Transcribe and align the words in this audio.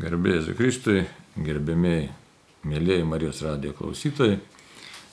Garbėjai 0.00 0.54
Kristui, 0.56 1.02
gerbėmiai, 1.36 2.06
mėlyjei 2.64 3.04
Marijos 3.04 3.42
radijo 3.44 3.74
klausytojai. 3.76 4.38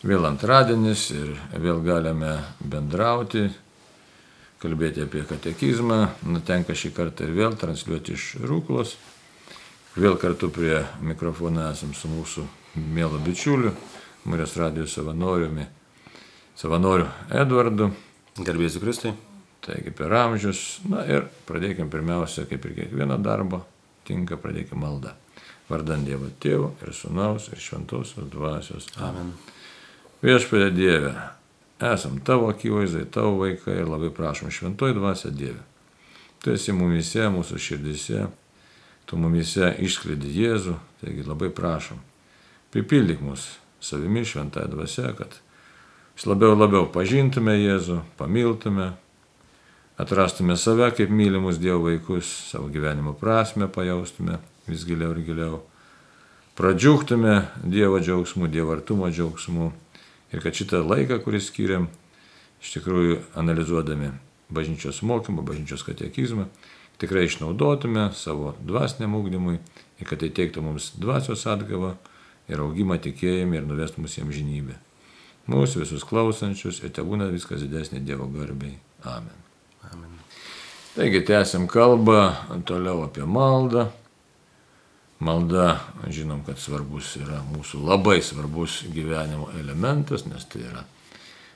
Vėl 0.07 0.23
antradienis 0.29 1.09
ir 1.11 1.33
vėl 1.59 1.81
galime 1.83 2.37
bendrauti, 2.61 3.49
kalbėti 4.63 5.03
apie 5.03 5.25
katekizmą. 5.27 5.99
Nutenka 6.31 6.77
šį 6.77 6.93
kartą 6.95 7.27
ir 7.27 7.35
vėl 7.35 7.59
transliuoti 7.59 8.15
iš 8.15 8.29
Rūklos. 8.47 8.95
Vėl 9.99 10.15
kartu 10.21 10.53
prie 10.55 10.85
mikrofono 11.03 11.67
esam 11.67 11.91
su 11.97 12.07
mūsų 12.07 12.47
mėlo 12.79 13.19
bičiuliu, 13.27 13.75
Marijos 14.23 14.55
radijo 14.55 14.87
savanoriumi, 14.87 15.67
savanoriu 16.55 17.11
Edvardu. 17.35 17.91
Garbėsiu 18.39 18.79
Kristui. 18.85 19.17
Taigi 19.67 19.91
per 19.91 20.13
amžius. 20.15 20.77
Na 20.87 21.03
ir 21.03 21.27
pradėkime 21.49 21.91
pirmiausia, 21.91 22.47
kaip 22.47 22.69
ir 22.69 22.77
kiekvieną 22.85 23.17
darbą, 23.19 23.65
tinka 24.07 24.39
pradėkime 24.39 24.81
maldą. 24.81 25.13
Vardant 25.67 26.07
Dievo 26.07 26.29
Tėvo 26.39 26.71
ir 26.81 26.93
Sūnaus 26.95 27.49
ir 27.51 27.59
Šventosios 27.59 28.29
Dvasios. 28.31 28.87
Amen. 29.03 29.33
Viešpadė 30.23 30.69
Dieve, 30.73 31.11
esam 31.83 32.21
tavo 32.25 32.47
akivaizdai, 32.49 33.03
tavo 33.11 33.35
vaikai 33.43 33.81
ir 33.81 33.89
labai 33.91 34.09
prašom 34.15 34.49
Šventoji 34.53 34.95
Dvasia 34.95 35.31
Dieve. 35.31 35.59
Tu 36.41 36.53
esi 36.55 36.73
mumise, 36.73 37.27
mūsų 37.33 37.59
širdise, 37.59 38.27
tu 39.09 39.19
mumise 39.19 39.73
išskleidi 39.83 40.31
Jėzų, 40.39 40.77
taigi 41.01 41.25
labai 41.27 41.51
prašom. 41.53 41.99
Pripildyk 42.71 43.21
mus 43.23 43.49
savimi 43.83 44.23
šventąją 44.25 44.71
dvasę, 44.71 45.11
kad 45.17 45.37
vis 46.15 46.25
labiau 46.25 46.55
labiau 46.57 46.87
pažintume 46.91 47.57
Jėzų, 47.59 48.01
pamiltume, 48.17 48.93
atrastume 49.97 50.57
save 50.57 50.91
kaip 50.95 51.09
mylimus 51.09 51.59
Dievo 51.59 51.87
vaikus, 51.89 52.29
savo 52.51 52.69
gyvenimo 52.69 53.13
prasme 53.17 53.67
pajaustume 53.67 54.37
vis 54.67 54.85
giliau 54.85 55.15
ir 55.15 55.23
giliau, 55.25 55.61
pradžiūgtume 56.57 57.41
Dievo 57.63 57.99
džiaugsmu, 57.99 58.47
Dievo 58.51 58.75
artumo 58.77 59.09
džiaugsmu 59.09 59.71
ir 60.33 60.43
kad 60.43 60.57
šitą 60.57 60.83
laiką, 60.85 61.19
kurį 61.25 61.41
skiriam, 61.41 61.87
iš 62.61 62.77
tikrųjų 62.77 63.21
analizuodami 63.37 64.11
bažnyčios 64.53 65.01
mokymą, 65.01 65.43
bažnyčios 65.45 65.85
katekizmą, 65.87 66.47
tikrai 67.01 67.25
išnaudotume 67.27 68.11
savo 68.17 68.55
dvasiniam 68.61 69.17
ūkdymui 69.17 69.57
ir 69.57 70.09
kad 70.09 70.21
tai 70.21 70.29
teiktų 70.29 70.63
mums 70.65 70.91
dvasios 70.97 71.45
atgavą 71.49 71.95
ir 72.47 72.61
augimą 72.63 72.99
tikėjimą 73.01 73.59
ir 73.59 73.67
nuvestų 73.69 74.05
mus 74.05 74.17
jiems 74.19 74.37
žinybę. 74.37 74.77
Mūsų 75.47 75.85
visus 75.85 76.05
klausančius 76.07 76.83
ir 76.83 76.93
te 76.93 77.05
būna 77.07 77.31
viskas 77.31 77.63
didesnė 77.63 78.03
Dievo 78.03 78.27
garbiai. 78.31 78.77
Amen. 79.07 79.46
Amen. 79.93 80.17
Taigi 80.95 81.21
tęsim 81.27 81.67
kalbą 81.69 82.31
toliau 82.65 83.03
apie 83.05 83.25
maldą. 83.25 83.87
Malda, 85.19 85.79
žinom, 86.13 86.43
kad 86.45 86.59
svarbus 86.61 87.15
yra 87.17 87.39
mūsų 87.49 87.81
labai 87.87 88.19
svarbus 88.21 88.83
gyvenimo 88.93 89.47
elementas, 89.57 90.27
nes 90.29 90.45
tai 90.45 90.61
yra 90.67 90.83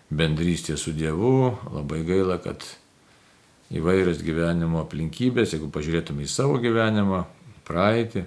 bendrystė 0.10 0.78
su 0.82 0.96
Dievu. 0.98 1.52
Labai 1.70 2.02
gaila, 2.08 2.40
kad 2.42 2.66
įvairios 3.70 4.24
gyvenimo 4.26 4.82
aplinkybės, 4.82 5.54
jeigu 5.54 5.70
pažiūrėtume 5.74 6.26
į 6.26 6.32
savo 6.32 6.58
gyvenimą, 6.62 7.22
praeitį, 7.70 8.26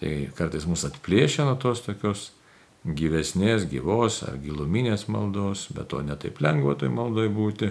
tai 0.00 0.14
kartais 0.36 0.66
mus 0.66 0.82
atplėšia 0.88 1.46
nuo 1.46 1.54
tos 1.60 1.84
tokios 1.86 2.30
gyvesnės, 2.84 3.68
gyvos 3.70 4.22
ar 4.26 4.38
giluminės 4.40 5.06
maldos, 5.12 5.68
bet 5.76 5.90
to 5.92 6.02
netaip 6.04 6.40
lengva 6.42 6.74
toj 6.80 6.92
maldoj 6.96 7.30
būti. 7.36 7.70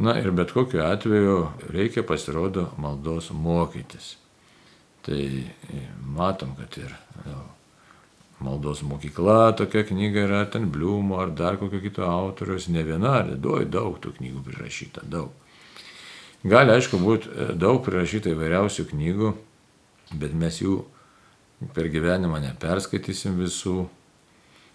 Na 0.00 0.14
ir 0.16 0.30
bet 0.32 0.54
kokiu 0.56 0.80
atveju 0.80 1.36
reikia 1.68 2.02
pasirodo 2.08 2.70
maldos 2.80 3.30
mokytis. 3.36 4.14
Tai 5.04 5.20
matom, 6.16 6.54
kad 6.56 6.78
ir 6.80 6.94
jau, 7.26 7.42
maldos 8.40 8.80
mokykla, 8.84 9.52
tokia 9.60 9.84
knyga 9.84 10.24
yra 10.24 10.40
ten 10.48 10.70
Bliumo 10.72 11.20
ar 11.20 11.34
dar 11.36 11.60
kokio 11.60 11.82
kito 11.84 12.08
autoriaus, 12.08 12.70
ne 12.72 12.84
viena, 12.84 13.18
ar 13.20 13.34
daug, 13.36 13.60
daug 13.68 14.00
tų 14.00 14.14
knygų 14.16 14.44
prirašyta, 14.48 15.04
daug. 15.04 15.36
Gali, 16.48 16.72
aišku, 16.72 16.96
būti 17.04 17.52
daug 17.60 17.84
prirašyta 17.84 18.32
įvairiausių 18.32 18.88
knygų, 18.94 19.36
bet 20.16 20.32
mes 20.32 20.64
jų 20.64 20.80
per 21.76 21.92
gyvenimą 21.92 22.40
neperskaitysim 22.48 23.36
visų. 23.44 23.82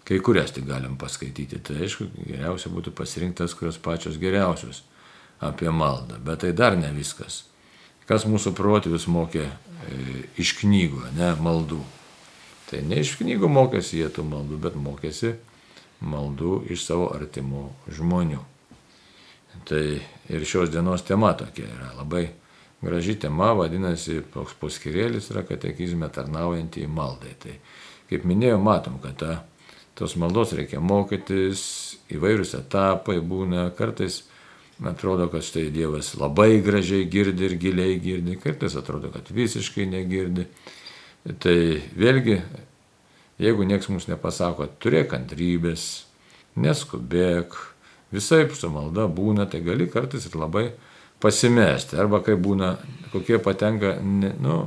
Kai 0.06 0.22
kurias 0.22 0.52
tik 0.54 0.68
galim 0.68 0.94
paskaityti, 0.94 1.58
tai 1.66 1.80
aišku, 1.82 2.12
geriausia 2.28 2.70
būtų 2.70 2.92
pasirinktas, 2.94 3.58
kurios 3.58 3.82
pačios 3.82 4.20
geriausios 4.22 4.84
apie 5.40 5.70
maldą, 5.70 6.20
bet 6.22 6.44
tai 6.44 6.52
dar 6.56 6.76
ne 6.78 6.90
viskas. 6.94 7.44
Kas 8.06 8.24
mūsų 8.28 8.54
protėvis 8.56 9.08
mokė 9.10 9.44
e, 9.44 9.52
iš 10.38 10.54
knygų, 10.60 11.02
ne 11.18 11.32
maldų. 11.42 11.82
Tai 12.70 12.82
ne 12.86 13.00
iš 13.02 13.16
knygų 13.20 13.50
mokėsi 13.50 14.00
jie 14.00 14.08
tų 14.10 14.24
maldų, 14.26 14.58
bet 14.62 14.78
mokėsi 14.78 15.34
maldų 16.00 16.60
iš 16.70 16.86
savo 16.86 17.10
artimų 17.14 17.68
žmonių. 17.98 18.42
Tai 19.66 19.82
ir 20.30 20.44
šios 20.46 20.70
dienos 20.70 21.02
tema 21.06 21.32
tokia 21.34 21.66
yra 21.66 21.92
labai 21.96 22.28
graži 22.84 23.16
tema, 23.18 23.52
vadinasi, 23.56 24.20
toks 24.34 24.54
poskirėlis 24.60 25.30
yra 25.32 25.42
katekizme 25.48 26.08
tarnaujantį 26.12 26.84
į 26.84 26.90
maldai. 26.92 27.34
Tai 27.42 27.54
kaip 28.10 28.26
minėjau, 28.28 28.60
matom, 28.62 29.00
kad 29.02 29.16
ta, 29.20 29.32
tos 29.98 30.16
maldos 30.20 30.54
reikia 30.56 30.82
mokytis, 30.84 31.64
įvairius 32.12 32.54
etapai 32.60 33.18
būna, 33.24 33.70
kartais 33.78 34.22
atrodo, 34.84 35.28
kad 35.32 35.44
štai 35.44 35.70
Dievas 35.72 36.14
labai 36.20 36.60
gražiai 36.64 37.06
girdi 37.08 37.48
ir 37.48 37.56
giliai 37.60 38.00
girdi, 38.00 38.36
kartais 38.40 38.76
atrodo, 38.76 39.10
kad 39.14 39.30
visiškai 39.32 39.86
negirdi. 39.88 40.46
Tai 41.42 41.56
vėlgi, 41.98 42.36
jeigu 43.42 43.64
nieks 43.66 43.88
mums 43.90 44.06
nepasako, 44.10 44.68
turėk 44.82 45.10
kantrybės, 45.14 46.04
neskubėk, 46.60 47.56
visai 48.14 48.44
su 48.54 48.70
malda 48.70 49.08
būna, 49.10 49.48
tai 49.50 49.62
gali 49.64 49.88
kartais 49.90 50.28
ir 50.28 50.36
labai 50.38 50.68
pasimesti. 51.22 51.96
Arba 51.98 52.20
kai 52.22 52.36
būna, 52.38 52.76
kokie 53.14 53.40
patenka, 53.42 53.96
ne, 54.02 54.34
nu, 54.38 54.60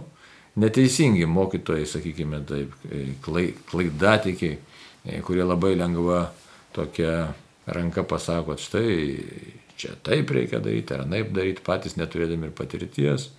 neteisingi 0.59 1.29
mokytojai, 1.29 1.85
sakykime, 1.87 2.41
taip, 2.49 2.73
klaidatikiai, 3.71 4.57
kurie 5.23 5.45
labai 5.45 5.77
lengva 5.79 6.25
tokia 6.75 7.29
ranka 7.69 8.03
pasako, 8.03 8.57
štai 8.59 9.69
čia 9.79 9.95
taip 10.03 10.31
reikia 10.35 10.59
daryti, 10.63 10.95
ar 10.95 11.07
naip 11.07 11.31
daryti, 11.35 11.63
patys 11.66 11.95
neturėdami 12.00 12.50
ir 12.50 12.56
patirties. 12.56 13.29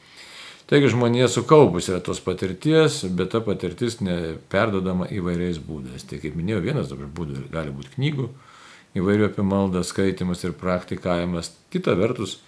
Taigi 0.70 0.92
žmonė 0.92 1.26
sukaupus 1.26 1.88
yra 1.90 1.98
tos 2.04 2.20
patirties, 2.22 3.00
bet 3.18 3.32
ta 3.34 3.40
patirtis 3.42 3.98
perdodama 4.52 5.08
įvairiais 5.10 5.58
būdais. 5.66 6.04
Tai 6.06 6.20
kaip 6.22 6.36
minėjau, 6.38 6.60
vienas 6.62 6.92
dabar 6.92 7.08
būdų 7.10 7.48
gali 7.50 7.74
būti 7.74 7.96
knygų, 7.96 8.28
įvairių 9.00 9.26
apie 9.26 9.46
maldą 9.46 9.82
skaitimas 9.86 10.44
ir 10.46 10.54
praktikavimas. 10.54 11.50
Kita 11.74 11.96
vertus, 11.98 12.38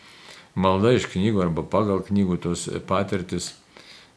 malda 0.54 0.94
iš 0.94 1.08
knygų 1.10 1.42
arba 1.48 1.66
pagal 1.66 2.04
knygų 2.06 2.38
tos 2.47 2.69
patirtis 2.86 3.56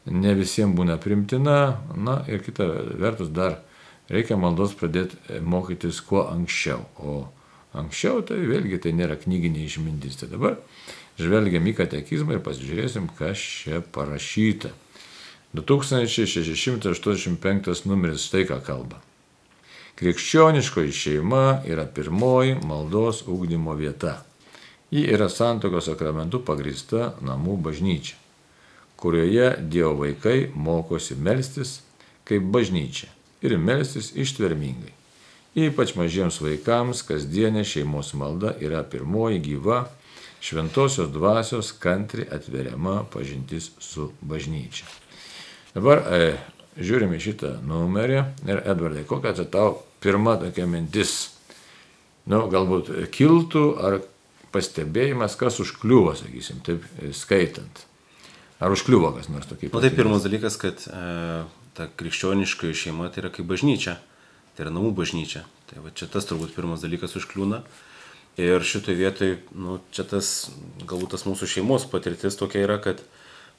ne 0.06 0.36
visiems 0.38 0.78
būna 0.78 1.00
primtina. 1.02 1.82
Na 1.98 2.20
ir 2.30 2.46
kita 2.46 2.68
vertus 3.02 3.34
dar 3.34 3.58
reikia 4.06 4.38
maldos 4.38 4.78
pradėti 4.78 5.42
mokytis 5.42 5.98
kuo 5.98 6.28
anksčiau. 6.30 6.86
O 7.02 7.24
Anksčiau 7.76 8.22
tai 8.26 8.38
vėlgi 8.48 8.78
tai 8.82 8.90
nėra 8.96 9.16
knyginė 9.20 9.60
išmintis. 9.66 10.14
Tai 10.20 10.28
dabar 10.32 10.54
žvelgiam 11.20 11.64
į 11.68 11.72
katekizmą 11.76 12.30
ir 12.36 12.42
pasižiūrėsim, 12.46 13.04
kas 13.18 13.38
čia 13.38 13.76
parašyta. 13.94 14.70
2685 15.56 17.88
numeris 17.88 18.22
štai 18.28 18.44
ką 18.48 18.58
kalba. 18.64 18.96
Krikščioniškoji 19.96 20.92
šeima 20.92 21.64
yra 21.64 21.86
pirmoji 21.88 22.60
maldos 22.68 23.22
ūkdymo 23.24 23.72
vieta. 23.78 24.24
Ji 24.92 25.08
yra 25.08 25.28
santokos 25.32 25.88
sakramentų 25.88 26.44
pagrįsta 26.46 27.16
namų 27.24 27.56
bažnyčia, 27.64 28.16
kurioje 29.00 29.56
Dievo 29.72 29.94
vaikai 30.02 30.52
mokosi 30.52 31.14
melstis 31.16 31.80
kaip 32.28 32.42
bažnyčia 32.52 33.08
ir 33.42 33.58
melstis 33.58 34.12
ištvermingai. 34.14 34.95
Ypač 35.56 35.94
mažiems 35.96 36.36
vaikams 36.44 37.00
kasdienė 37.08 37.62
šeimos 37.64 38.10
malda 38.12 38.50
yra 38.60 38.82
pirmoji 38.84 39.38
gyva 39.40 39.86
šventosios 40.44 41.08
dvasios 41.08 41.70
kantri 41.80 42.26
atveriama 42.28 43.06
pažintis 43.08 43.70
su 43.80 44.10
bažnyčia. 44.20 44.84
Dabar 45.72 46.02
e, 46.12 46.26
žiūrime 46.76 47.16
šitą 47.24 47.54
numerį 47.64 48.18
ir 48.44 48.60
Edvardai, 48.68 49.06
kokia 49.08 49.32
tai 49.38 49.46
tau 49.54 49.70
pirma 50.04 50.34
tokia 50.42 50.66
mintis? 50.68 51.14
Nu, 52.28 52.42
galbūt 52.52 52.90
kiltų 53.14 53.62
ar 53.80 53.96
pastebėjimas, 54.52 55.38
kas 55.40 55.56
užkliuvo, 55.62 56.12
sakysim, 56.18 56.58
taip 56.66 56.84
skaitant. 57.16 57.86
Ar 58.60 58.76
užkliuvo 58.76 59.14
kas 59.16 59.30
nors 59.32 59.48
tokį? 59.48 59.72
Na, 59.72 59.82
tai 59.86 59.92
pirmas 59.96 60.26
dalykas, 60.26 60.60
kad 60.60 60.84
e, 60.84 61.40
ta 61.80 61.88
krikščioniškoji 61.96 62.76
šeima 62.82 63.08
tai 63.08 63.24
yra 63.24 63.32
kaip 63.32 63.48
bažnyčia 63.48 63.96
tai 64.56 64.66
yra 64.66 64.72
namų 64.74 64.94
bažnyčia. 64.96 65.44
Tai 65.70 65.84
va 65.84 65.92
čia 65.94 66.08
tas 66.10 66.26
turbūt 66.28 66.54
pirmas 66.56 66.84
dalykas 66.84 67.16
užkliūna. 67.20 67.62
Ir 68.40 68.64
šitoje 68.64 68.96
vietoje, 68.98 69.38
nu, 69.56 69.78
čia 69.96 70.04
tas, 70.08 70.50
galbūt 70.84 71.14
tas 71.14 71.24
mūsų 71.24 71.48
šeimos 71.48 71.86
patirtis 71.88 72.36
tokia 72.36 72.66
yra, 72.66 72.76
kad 72.84 73.00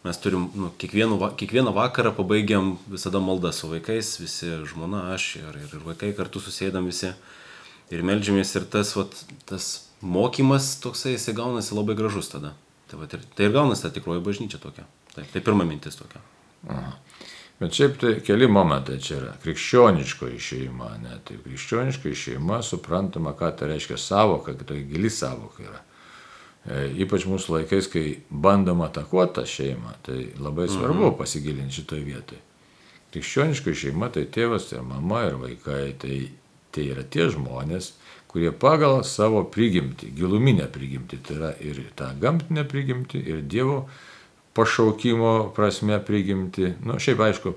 mes 0.06 0.20
turim, 0.22 0.52
nu, 0.54 0.70
kiekvieną, 0.78 1.18
kiekvieną 1.40 1.74
vakarą 1.74 2.12
pabaigiam 2.18 2.76
visada 2.92 3.22
maldą 3.24 3.50
su 3.56 3.72
vaikais, 3.72 4.12
visi 4.22 4.52
žmona, 4.70 5.08
aš 5.16 5.32
ir, 5.42 5.58
ir, 5.64 5.74
ir 5.80 5.84
vaikai 5.88 6.12
kartu 6.18 6.42
susėdam 6.44 6.86
visi 6.90 7.10
ir 7.90 8.06
melžiamės 8.06 8.54
ir 8.60 8.68
tas, 8.70 8.94
vat, 9.00 9.18
tas 9.50 9.72
mokymas 10.06 10.76
toksai, 10.84 11.16
jisai 11.16 11.34
gaunasi 11.38 11.74
labai 11.74 11.98
gražus 11.98 12.30
tada. 12.30 12.54
Tai, 12.88 13.02
vat, 13.02 13.18
ir, 13.18 13.26
tai 13.36 13.50
ir 13.50 13.56
gaunasi 13.56 13.88
ta 13.88 13.92
tikroji 13.96 14.24
bažnyčia 14.24 14.62
tokia. 14.62 14.86
Tai, 15.16 15.26
tai 15.34 15.42
pirma 15.42 15.66
mintis 15.68 15.98
tokia. 16.00 16.22
Aha. 16.70 16.94
Bet 17.60 17.74
šiaip 17.74 17.96
tai 17.98 18.14
keli 18.22 18.48
momentai 18.48 19.00
čia 19.02 19.16
yra. 19.18 19.32
Krikščioniškoji 19.42 20.40
šeima, 20.40 20.92
ne? 21.02 21.18
Tai 21.26 21.40
krikščioniškoji 21.42 22.20
šeima 22.24 22.62
suprantama, 22.66 23.34
ką 23.38 23.50
tai 23.58 23.72
reiškia 23.72 23.98
savoka, 23.98 24.54
kad 24.54 24.70
tai 24.70 24.84
gili 24.86 25.10
savoka 25.10 25.66
yra. 25.66 25.80
E, 26.68 26.84
ypač 27.02 27.26
mūsų 27.26 27.56
laikais, 27.56 27.90
kai 27.90 28.06
bandoma 28.30 28.92
atakuoti 28.92 29.40
tą 29.40 29.46
šeimą, 29.50 29.96
tai 30.06 30.20
labai 30.38 30.68
svarbu 30.70 31.08
mhm. 31.08 31.18
pasigilinti 31.18 31.80
šitoje 31.80 32.06
vietoje. 32.06 32.44
Krikščioniškoji 33.16 33.82
šeima 33.86 34.12
tai 34.14 34.28
tėvas, 34.30 34.70
tai 34.70 34.84
mama 34.86 35.24
ir 35.26 35.40
vaikai, 35.42 35.82
tai, 35.98 36.18
tai 36.76 36.90
yra 36.92 37.08
tie 37.08 37.26
žmonės, 37.34 37.96
kurie 38.30 38.52
pagal 38.54 39.00
savo 39.08 39.42
prigimtį, 39.50 40.12
giluminę 40.14 40.68
prigimtį, 40.70 41.20
tai 41.26 41.40
yra 41.40 41.52
ir 41.64 41.82
tą 41.98 42.12
gamtinę 42.22 42.68
prigimtį, 42.70 43.24
ir 43.32 43.42
Dievo 43.50 43.80
pašaukimo 44.58 45.34
prasme 45.56 46.00
prigimti. 46.06 46.74
Na, 46.82 46.96
nu, 46.96 47.02
šiaip 47.02 47.22
aišku, 47.28 47.54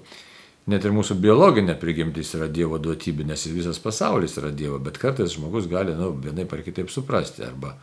net 0.70 0.84
ir 0.84 0.94
mūsų 0.94 1.16
biologinė 1.22 1.78
prigimtis 1.80 2.34
yra 2.36 2.50
Dievo 2.52 2.78
duotybė, 2.82 3.26
nes 3.32 3.46
visas 3.48 3.80
pasaulis 3.82 4.36
yra 4.40 4.52
Dievo, 4.52 4.78
bet 4.82 5.00
kartais 5.00 5.34
žmogus 5.34 5.68
gali, 5.70 5.96
na, 5.96 6.10
nu, 6.10 6.20
vienai 6.20 6.46
par 6.48 6.62
kitaip 6.66 6.92
suprasti 6.92 7.46
arba 7.48 7.74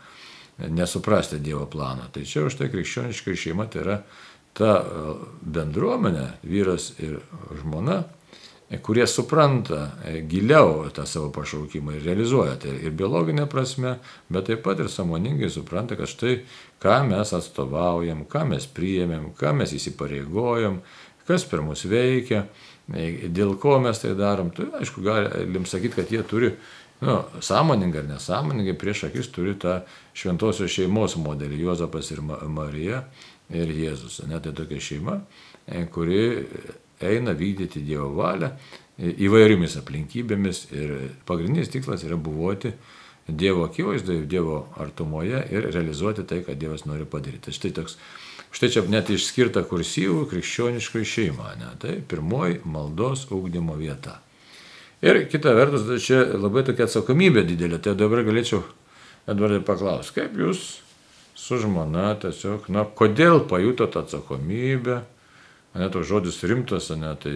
nesuprasti 0.57 1.41
Dievo 1.43 1.65
plano. 1.69 2.07
Tai 2.13 2.25
čia 2.25 2.47
už 2.47 2.57
tai 2.61 2.69
krikščioniška 2.73 3.35
šeima 3.37 3.67
tai 3.69 3.83
yra 3.83 3.97
ta 4.57 4.77
e, 4.81 5.15
bendruomenė, 5.57 6.27
vyras 6.47 6.91
ir 7.03 7.19
žmona, 7.61 8.01
kurie 8.81 9.07
supranta 9.07 9.91
e, 10.05 10.21
giliau 10.27 10.89
tą 10.91 11.05
savo 11.07 11.29
pašaukimą 11.31 11.95
ir 11.95 12.03
realizuoja 12.03 12.57
tai 12.59 12.73
ir 12.83 12.95
biologinė 12.99 13.45
prasme, 13.47 13.95
bet 14.29 14.49
taip 14.49 14.63
pat 14.65 14.81
ir 14.83 14.89
samoningai 14.91 15.47
supranta, 15.51 15.95
kad 15.95 16.09
štai 16.11 16.41
ką 16.83 16.97
mes 17.07 17.31
atstovaujam, 17.33 18.25
ką 18.27 18.43
mes 18.51 18.67
priėmėm, 18.67 19.29
ką 19.39 19.53
mes 19.55 19.71
įsipareigojom, 19.77 20.81
kas 21.29 21.45
per 21.47 21.63
mus 21.63 21.85
veikia, 21.87 22.43
e, 22.91 23.29
dėl 23.31 23.55
ko 23.61 23.77
mes 23.83 24.03
tai 24.03 24.11
darom. 24.19 24.51
Tai 24.51 24.67
aišku, 24.81 25.03
galim 25.05 25.67
sakyti, 25.69 25.95
kad 26.01 26.11
jie 26.11 26.25
turi 26.27 26.51
nu, 26.99 27.21
sąmoningai 27.39 28.01
ar 28.03 28.09
nesąmoningai 28.09 28.75
prieš 28.79 29.05
akis 29.07 29.29
turi 29.31 29.53
tą 29.55 29.77
šventosios 30.17 30.73
šeimos 30.73 31.15
modelį- 31.21 31.61
Juozapas 31.63 32.11
ir 32.11 32.19
Marija 32.25 33.05
ir 33.47 33.71
Jėzus. 33.71 34.19
Net 34.27 34.43
tai 34.43 34.51
tokia 34.51 34.83
šeima, 34.89 35.21
e, 35.67 35.85
kuri 35.85 36.51
eina 37.01 37.33
vykdyti 37.37 37.83
Dievo 37.85 38.09
valią 38.17 38.51
įvairiomis 38.97 39.77
aplinkybėmis 39.77 40.63
ir 40.73 40.93
pagrindinis 41.29 41.69
tikslas 41.73 42.05
yra 42.07 42.17
buvoti 42.17 42.73
Dievo 43.27 43.65
akivaizdoje, 43.67 44.25
Dievo 44.25 44.61
artumoje 44.79 45.43
ir 45.51 45.67
realizuoti 45.73 46.23
tai, 46.25 46.41
ką 46.47 46.55
Dievas 46.55 46.85
nori 46.87 47.05
padaryti. 47.05 47.51
Štai, 47.51 47.73
toks, 47.75 47.97
štai 48.55 48.69
čia 48.71 48.85
net 48.87 49.11
išskirta 49.11 49.65
kursyvų 49.67 50.23
krikščioniškų 50.31 51.03
šeima. 51.03 51.51
Ne? 51.59 51.73
Tai 51.81 51.97
pirmoji 52.07 52.61
maldos 52.63 53.27
ūkdymo 53.27 53.75
vieta. 53.77 54.21
Ir 55.03 55.25
kita 55.29 55.53
vertus, 55.53 55.91
čia 56.01 56.23
labai 56.39 56.63
tokia 56.65 56.87
atsakomybė 56.87 57.43
didelė. 57.51 57.81
Tai 57.83 57.97
dabar 57.99 58.23
galėčiau 58.25 58.63
Edvardai 59.27 59.59
paklausti, 59.67 60.21
kaip 60.21 60.37
jūs 60.39 60.63
su 61.37 61.57
žmona 61.59 62.13
tiesiog, 62.21 62.69
na, 62.71 62.85
kodėl 62.87 63.41
pajutot 63.49 63.99
atsakomybę, 63.99 65.01
ne, 65.77 65.89
to 65.93 66.03
žodis 66.03 66.39
rimtas, 66.47 66.89
ne, 66.97 67.13
tai 67.21 67.33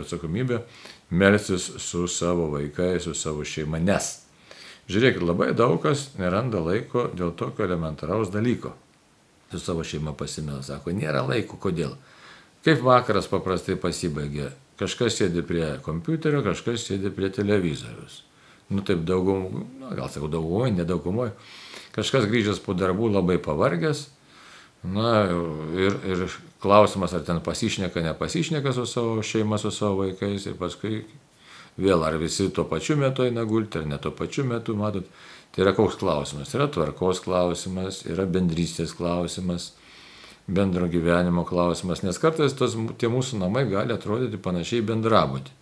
atsakomybė 0.00 0.62
melsis 1.10 1.70
su 1.82 2.06
savo 2.10 2.48
vaikais, 2.54 3.04
su 3.06 3.14
savo 3.14 3.44
šeima, 3.46 3.80
nes. 3.82 4.12
Žiūrėkit, 4.90 5.22
labai 5.22 5.52
daug 5.54 5.78
kas 5.82 6.08
neranda 6.18 6.62
laiko 6.64 7.08
dėl 7.14 7.34
tokio 7.38 7.66
elementaraus 7.68 8.32
dalyko. 8.34 8.72
Su 9.52 9.60
savo 9.62 9.84
šeima 9.86 10.14
pasimėl, 10.18 10.62
sako, 10.66 10.94
nėra 10.94 11.22
laiko, 11.26 11.58
kodėl. 11.62 11.94
Kaip 12.66 12.82
vakaras 12.84 13.30
paprastai 13.30 13.78
pasibaigia, 13.80 14.50
kažkas 14.80 15.20
sėdi 15.20 15.44
prie 15.46 15.76
kompiuterio, 15.84 16.42
kažkas 16.46 16.88
sėdi 16.90 17.12
prie 17.14 17.30
televizorius. 17.34 18.24
Nu 18.70 18.84
taip 18.86 19.02
daugumoj, 19.06 19.94
gal 19.98 20.10
sakau 20.12 20.30
daugumoj, 20.30 20.70
nedaugumoj. 20.76 21.32
Kažkas 21.94 22.28
grįžęs 22.30 22.60
po 22.62 22.76
darbų 22.78 23.08
labai 23.10 23.38
pavargęs, 23.42 24.06
Na 24.82 25.28
ir, 25.76 25.96
ir 26.08 26.22
klausimas, 26.60 27.14
ar 27.16 27.24
ten 27.26 27.40
pasišneka, 27.44 28.02
nepasišneka 28.04 28.72
su 28.76 28.86
savo 28.86 29.22
šeima, 29.22 29.58
su 29.58 29.72
savo 29.74 30.04
vaikais 30.04 30.46
ir 30.46 30.56
paskui 30.60 31.04
vėl, 31.80 32.04
ar 32.04 32.16
visi 32.20 32.50
tuo 32.52 32.66
pačiu 32.68 32.98
metu 33.00 33.24
eina 33.24 33.44
gulti, 33.48 33.80
ar 33.80 33.86
ne 33.88 33.98
tuo 33.98 34.12
pačiu 34.16 34.44
metu, 34.48 34.76
matot, 34.76 35.06
tai 35.54 35.64
yra 35.64 35.74
koks 35.76 35.96
klausimas. 36.00 36.52
Yra 36.54 36.68
tvarkos 36.72 37.22
klausimas, 37.24 38.02
yra 38.08 38.26
bendrystės 38.28 38.92
klausimas, 38.96 39.72
bendro 40.50 40.88
gyvenimo 40.90 41.46
klausimas, 41.48 42.04
nes 42.04 42.18
kartais 42.20 42.54
tos, 42.58 42.76
tie 42.98 43.10
mūsų 43.10 43.40
namai 43.40 43.64
gali 43.70 43.94
atrodyti 43.94 44.40
panašiai 44.42 44.84
bendrabūti. 44.86 45.56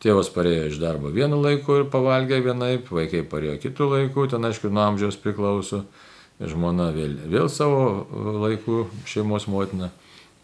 Tėvas 0.00 0.30
parėjo 0.32 0.70
iš 0.70 0.78
darbo 0.80 1.10
vienu 1.12 1.36
laiku 1.42 1.82
ir 1.82 1.90
pavalgė 1.92 2.38
vienaip, 2.40 2.86
vaikai 2.88 3.20
parėjo 3.28 3.58
kitų 3.60 3.88
laikų, 3.90 4.30
ten 4.32 4.48
aišku, 4.48 4.70
nuo 4.72 4.86
amžiaus 4.86 5.18
priklauso 5.20 5.82
žmona 6.40 6.88
vėl, 6.94 7.18
vėl 7.28 7.50
savo 7.52 8.06
laikų 8.46 8.86
šeimos 9.04 9.44
motina. 9.50 9.90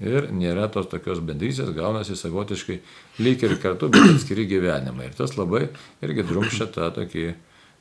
Ir 0.04 0.28
nėra 0.28 0.66
tos 0.68 0.90
tokios 0.92 1.22
bendrystės, 1.24 1.72
gaunasi 1.76 2.18
savotiškai 2.20 2.76
lyg 3.24 3.42
ir 3.46 3.56
kartu, 3.62 3.88
bet 3.92 4.10
atskiri 4.12 4.44
gyvenimai. 4.50 5.08
Ir 5.08 5.16
tas 5.16 5.36
labai 5.38 5.66
irgi 6.04 6.24
drumšia 6.28 6.68
tą 6.74 6.90
tokį, 6.98 7.24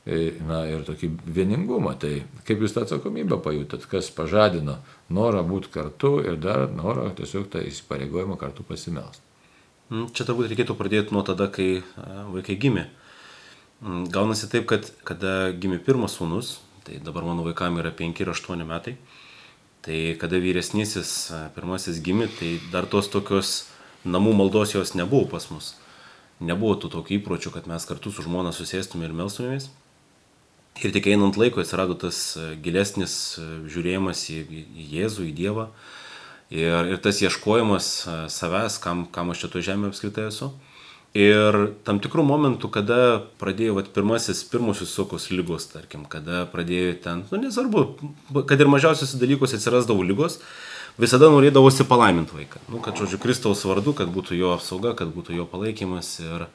e, 0.08 0.20
na 0.48 0.62
ir 0.70 0.86
tokį 0.88 1.10
vieningumą. 1.36 1.92
Tai 2.00 2.14
kaip 2.48 2.64
jūs 2.64 2.72
tą 2.72 2.86
atsakomybę 2.86 3.36
pajutot, 3.44 3.84
kas 3.90 4.08
pažadino 4.16 4.78
norą 5.12 5.44
būti 5.44 5.72
kartu 5.76 6.16
ir 6.24 6.40
dar 6.40 6.70
norą 6.72 7.10
tiesiog 7.18 7.50
tą 7.52 7.64
įsipareigojimą 7.68 8.40
kartu 8.40 8.64
pasimelsti. 8.64 9.20
Mm, 9.92 10.08
čia 10.16 10.24
turbūt 10.24 10.48
reikėtų 10.50 10.74
pradėti 10.78 11.12
nuo 11.12 11.22
tada, 11.22 11.50
kai 11.52 11.84
vaikai 12.32 12.56
gimė. 12.56 12.88
Mm, 13.84 14.08
gaunasi 14.08 14.48
taip, 14.48 14.64
kad 14.72 14.88
kada 15.04 15.52
gimė 15.52 15.84
pirmas 15.84 16.16
sūnus, 16.16 16.56
Tai 16.86 17.00
dabar 17.02 17.24
mano 17.26 17.42
vaikam 17.42 17.80
yra 17.82 17.90
5 17.90 18.20
ir 18.22 18.28
8 18.30 18.62
metai. 18.62 18.92
Tai 19.86 19.98
kada 20.18 20.40
vyresnysis 20.42 21.30
pirmasis 21.54 22.00
gimė, 22.02 22.26
tai 22.26 22.56
dar 22.72 22.88
tos 22.90 23.06
tokios 23.06 23.68
namų 24.02 24.32
maldos 24.34 24.74
jos 24.74 24.96
nebuvo 24.98 25.28
pas 25.30 25.46
mus. 25.52 25.76
Nebuvo 26.42 26.74
tų 26.82 26.90
tokių 26.90 27.20
įpročių, 27.20 27.52
kad 27.54 27.68
mes 27.70 27.86
kartu 27.86 28.10
su 28.10 28.24
žmona 28.26 28.50
susėstume 28.50 29.06
ir 29.06 29.14
melstumėmės. 29.14 29.68
Ir 30.82 30.92
tik 30.92 31.06
einant 31.08 31.38
laiko 31.38 31.62
atsirado 31.62 31.94
tas 31.96 32.18
gilesnis 32.64 33.38
žiūrėjimas 33.70 34.26
į, 34.34 34.42
į 34.66 34.88
Jėzų, 34.96 35.30
į 35.30 35.36
Dievą. 35.38 35.70
Ir, 36.50 36.90
ir 36.90 36.98
tas 37.02 37.22
ieškojimas 37.22 37.86
savęs, 38.34 38.80
kam, 38.82 39.06
kam 39.06 39.30
aš 39.30 39.44
čia 39.44 39.52
to 39.54 39.62
žemė 39.70 39.92
apskritai 39.94 40.26
esu. 40.32 40.50
Ir 41.16 41.56
tam 41.86 41.96
tikrų 42.02 42.24
momentų, 42.28 42.68
kada 42.74 42.96
pradėjo 43.40 43.78
vat, 43.78 43.88
pirmasis, 43.94 44.42
pirmusius 44.50 44.90
sokus 44.92 45.30
lygos, 45.32 45.64
tarkim, 45.70 46.02
kada 46.12 46.42
pradėjo 46.50 46.96
ten, 47.04 47.22
nu 47.30 47.40
nesvarbu, 47.40 47.84
kad 48.44 48.60
ir 48.60 48.68
mažiausiuose 48.68 49.20
dalykuose 49.22 49.56
atsirasdavo 49.56 50.04
lygos, 50.04 50.40
visada 51.00 51.30
norėdavosi 51.32 51.86
palaiminti 51.88 52.36
vaiką. 52.36 52.60
Nu, 52.68 52.82
kad, 52.84 53.00
žodžiu, 53.00 53.20
Kristaus 53.22 53.64
vardu, 53.64 53.94
kad 53.96 54.12
būtų 54.12 54.36
jo 54.36 54.52
apsauga, 54.58 54.92
kad 54.98 55.14
būtų 55.14 55.38
jo 55.38 55.48
palaikymas. 55.48 56.10
Ir, 56.20 56.48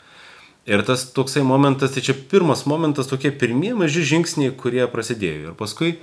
ir 0.70 0.86
tas 0.86 1.08
toksai 1.16 1.42
momentas, 1.48 1.96
tai 1.96 2.06
čia 2.06 2.14
pirmas 2.14 2.68
momentas, 2.70 3.10
tokie 3.10 3.34
pirmieji 3.34 3.80
maži 3.82 4.06
žingsniai, 4.14 4.54
kurie 4.54 4.86
prasidėjo. 4.92 5.56
Ir 5.56 5.58
paskui 5.58 5.96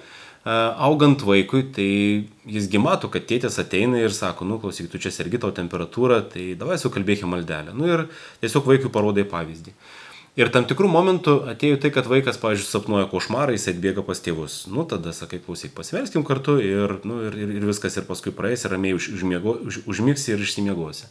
augant 0.48 1.20
vaikui, 1.22 1.62
tai 1.74 1.88
jisgi 2.48 2.80
mato, 2.80 3.10
kad 3.12 3.26
tėtis 3.28 3.58
ateina 3.60 4.00
ir 4.00 4.14
sako, 4.14 4.46
nu 4.48 4.56
klausyk, 4.62 4.88
tu 4.88 5.00
čia 5.02 5.12
sergi 5.12 5.40
tau 5.42 5.50
temperatūrą, 5.52 6.22
tai 6.32 6.52
davai 6.58 6.78
sukalbėkime 6.80 7.34
maldelę. 7.34 7.74
Nu 7.76 7.88
ir 7.90 8.06
tiesiog 8.40 8.68
vaikui 8.68 8.92
parodai 8.94 9.26
pavyzdį. 9.28 9.74
Ir 10.38 10.52
tam 10.54 10.68
tikrų 10.70 10.86
momentų 10.86 11.32
atėjo 11.50 11.80
tai, 11.82 11.90
kad 11.90 12.06
vaikas, 12.06 12.36
pavyzdžiui, 12.38 12.68
sapnuoja 12.70 13.08
košmarą, 13.10 13.56
jis 13.56 13.72
atbėga 13.72 14.04
pas 14.06 14.20
tėvus. 14.22 14.60
Nu, 14.70 14.84
tada 14.86 15.10
sakai, 15.16 15.40
klausyk, 15.42 15.72
pasverskim 15.74 16.22
kartu 16.24 16.60
ir, 16.62 17.00
nu, 17.02 17.18
ir, 17.26 17.34
ir, 17.34 17.56
ir 17.58 17.66
viskas, 17.66 17.96
ir 17.98 18.06
paskui 18.06 18.30
praeis, 18.36 18.62
ir 18.62 18.70
ramiai 18.70 18.94
už, 18.94 19.10
užmiego, 19.18 19.56
už, 19.66 19.80
užmigsi 19.90 20.36
ir 20.36 20.44
išsimiegosi. 20.46 21.10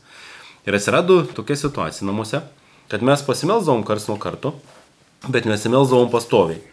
Ir 0.63 0.79
atsirado 0.79 1.19
tokia 1.35 1.59
situacija 1.59 2.07
namuose, 2.07 2.39
kad 2.87 3.03
mes 3.03 3.25
pasimelzdavom 3.27 3.83
kars 3.87 4.07
nuo 4.07 4.15
karto, 4.21 4.55
bet 5.27 5.49
nesimelzdavom 5.49 6.07
pastoviai. 6.13 6.63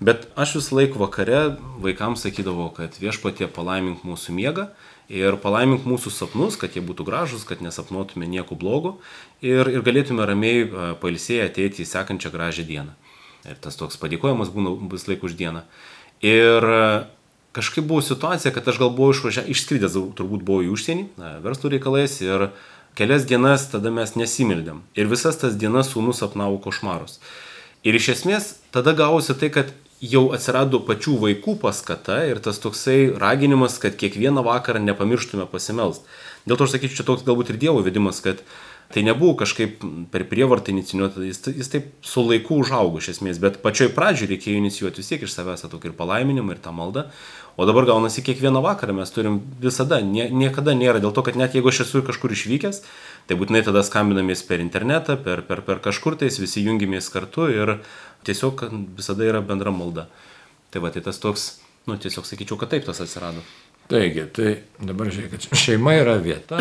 Bet 0.00 0.26
aš 0.34 0.56
vis 0.58 0.72
laik 0.74 0.96
vakare 0.98 1.54
vaikams 1.82 2.24
sakydavau, 2.26 2.66
kad 2.74 2.96
viešpatie 2.98 3.46
palaimink 3.46 4.02
mūsų 4.02 4.34
miegą 4.34 4.66
ir 5.06 5.36
palaimink 5.38 5.84
mūsų 5.86 6.10
sapnus, 6.10 6.56
kad 6.58 6.74
jie 6.74 6.82
būtų 6.82 7.06
gražus, 7.06 7.44
kad 7.46 7.62
nesapnuotume 7.62 8.26
nieko 8.26 8.58
blogo 8.58 8.96
ir, 9.44 9.68
ir 9.70 9.84
galėtume 9.86 10.26
ramiai 10.26 10.64
e, 10.64 10.88
pailsėję 10.98 11.46
ateiti 11.46 11.84
į 11.84 11.90
sekančią 11.92 12.32
gražią 12.34 12.66
dieną. 12.66 12.96
Ir 13.46 13.60
tas 13.62 13.78
toks 13.78 14.00
padėkojimas 14.00 14.50
būna 14.50 14.74
vis 14.90 15.06
laik 15.06 15.22
už 15.22 15.36
dieną. 15.38 15.62
Ir 16.26 16.66
e, 16.66 16.82
kažkaip 17.54 17.86
buvo 17.86 18.02
situacija, 18.02 18.50
kad 18.56 18.66
aš 18.66 18.82
gal 18.82 18.90
buvau 18.90 19.14
išvažiavęs, 19.14 19.52
išskridęs 19.54 19.98
turbūt 20.18 20.42
buvau 20.42 20.66
į 20.66 20.72
užsienį, 20.74 21.06
verslo 21.44 21.70
reikalais 21.70 22.18
ir 22.24 22.48
kelias 22.98 23.28
dienas 23.30 23.68
tada 23.70 23.94
mes 23.94 24.16
nesimildėm. 24.18 24.82
Ir 24.98 25.06
visas 25.10 25.38
tas 25.38 25.54
dienas 25.54 25.94
sūnus 25.94 26.24
apnavo 26.26 26.58
košmarus. 26.66 27.20
Ir 27.84 27.94
iš 27.94 28.14
esmės 28.16 28.54
tada 28.74 28.94
gavosi 28.96 29.36
tai, 29.38 29.52
kad 29.54 29.74
jau 30.02 30.26
atsirado 30.36 30.80
pačių 30.84 31.16
vaikų 31.22 31.56
paskata 31.62 32.22
ir 32.28 32.40
tas 32.44 32.60
toksai 32.62 33.14
raginimas, 33.20 33.78
kad 33.82 33.96
kiekvieną 34.00 34.44
vakarą 34.46 34.82
nepamirštume 34.82 35.46
pasimelst. 35.50 36.06
Dėl 36.44 36.60
to 36.60 36.68
aš 36.68 36.76
sakyčiau, 36.76 37.00
čia 37.00 37.08
toks 37.08 37.26
galbūt 37.26 37.54
ir 37.54 37.60
Dievo 37.60 37.84
vedimas, 37.84 38.20
kad 38.24 38.42
tai 38.92 39.02
nebuvo 39.02 39.34
kažkaip 39.40 39.80
per 40.12 40.26
prievartą 40.28 40.70
inicijuota, 40.74 41.22
jis, 41.24 41.40
jis 41.56 41.70
taip 41.72 41.86
su 42.04 42.22
laiku 42.22 42.60
užaugo 42.60 43.00
iš 43.00 43.14
esmės, 43.14 43.40
bet 43.42 43.62
pačioj 43.64 43.90
pradžioj 43.96 44.30
reikėjo 44.34 44.60
inicijuoti 44.60 45.00
vis 45.00 45.08
tiek 45.10 45.24
iš 45.24 45.32
savęs 45.34 45.64
tą 45.64 45.72
tokį 45.72 45.90
ir 45.90 45.96
palaiminimą, 45.98 46.54
ir 46.54 46.60
tą 46.62 46.74
maldą. 46.76 47.08
O 47.56 47.66
dabar 47.66 47.86
gaunasi 47.86 48.22
kiekvieną 48.26 48.60
vakarą 48.62 48.96
mes 48.98 49.10
turim 49.14 49.38
visada, 49.62 50.00
nie, 50.02 50.26
niekada 50.30 50.74
nėra, 50.74 51.00
dėl 51.02 51.14
to, 51.14 51.22
kad 51.26 51.38
net 51.38 51.54
jeigu 51.54 51.70
aš 51.70 51.84
esu 51.86 52.02
kažkur 52.06 52.34
išvykęs, 52.34 52.82
tai 53.30 53.38
būtinai 53.40 53.62
tada 53.66 53.84
skambinamės 53.86 54.42
per 54.46 54.62
internetą, 54.62 55.16
per, 55.22 55.42
per, 55.46 55.62
per 55.66 55.80
kažkur 55.84 56.18
tais, 56.20 56.38
visi 56.42 56.64
jungiamės 56.66 57.08
kartu 57.14 57.46
ir 57.54 57.76
tiesiog 58.26 58.66
visada 58.96 59.26
yra 59.28 59.42
bendra 59.44 59.72
malda. 59.74 60.08
Tai 60.72 60.82
va, 60.82 60.90
tai 60.94 61.04
tas 61.06 61.20
toks, 61.22 61.46
nu 61.88 61.98
tiesiog 62.00 62.26
sakyčiau, 62.26 62.58
kad 62.60 62.72
taip 62.74 62.86
tas 62.88 63.00
atsirado. 63.04 63.44
Taigi, 63.90 64.24
tai 64.32 64.54
dabar 64.80 65.10
žiūrėkit, 65.12 65.50
šeima 65.60 65.92
yra 65.98 66.16
vieta, 66.22 66.58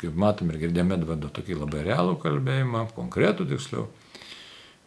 kaip 0.00 0.16
matom 0.16 0.50
ir 0.52 0.62
girdėjome, 0.64 0.98
vadu 1.08 1.28
tokį 1.32 1.60
labai 1.60 1.84
realų 1.86 2.16
kalbėjimą, 2.22 2.86
konkretų 2.96 3.46
tiksliau, 3.52 3.86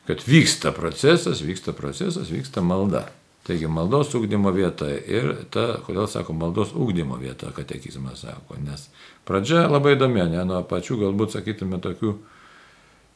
kad 0.10 0.26
vyksta 0.26 0.74
procesas, 0.74 1.44
vyksta 1.46 1.76
procesas, 1.78 2.34
vyksta 2.34 2.66
malda. 2.66 3.06
Taigi 3.48 3.70
maldos 3.72 4.12
ūkdymo 4.18 4.52
vieta 4.54 4.90
ir 4.92 5.32
ta, 5.54 5.80
kodėl 5.86 6.10
sako 6.12 6.36
maldos 6.38 6.74
ūkdymo 6.78 7.16
vieta, 7.22 7.54
katekizmas 7.56 8.26
sako, 8.26 8.60
nes 8.62 8.90
pradžia 9.26 9.64
labai 9.70 9.96
įdomi, 9.96 10.22
ne 10.34 10.44
nuo 10.46 10.60
pačių 10.70 11.00
galbūt 11.06 11.38
sakytume 11.38 11.80
tokių 11.82 12.12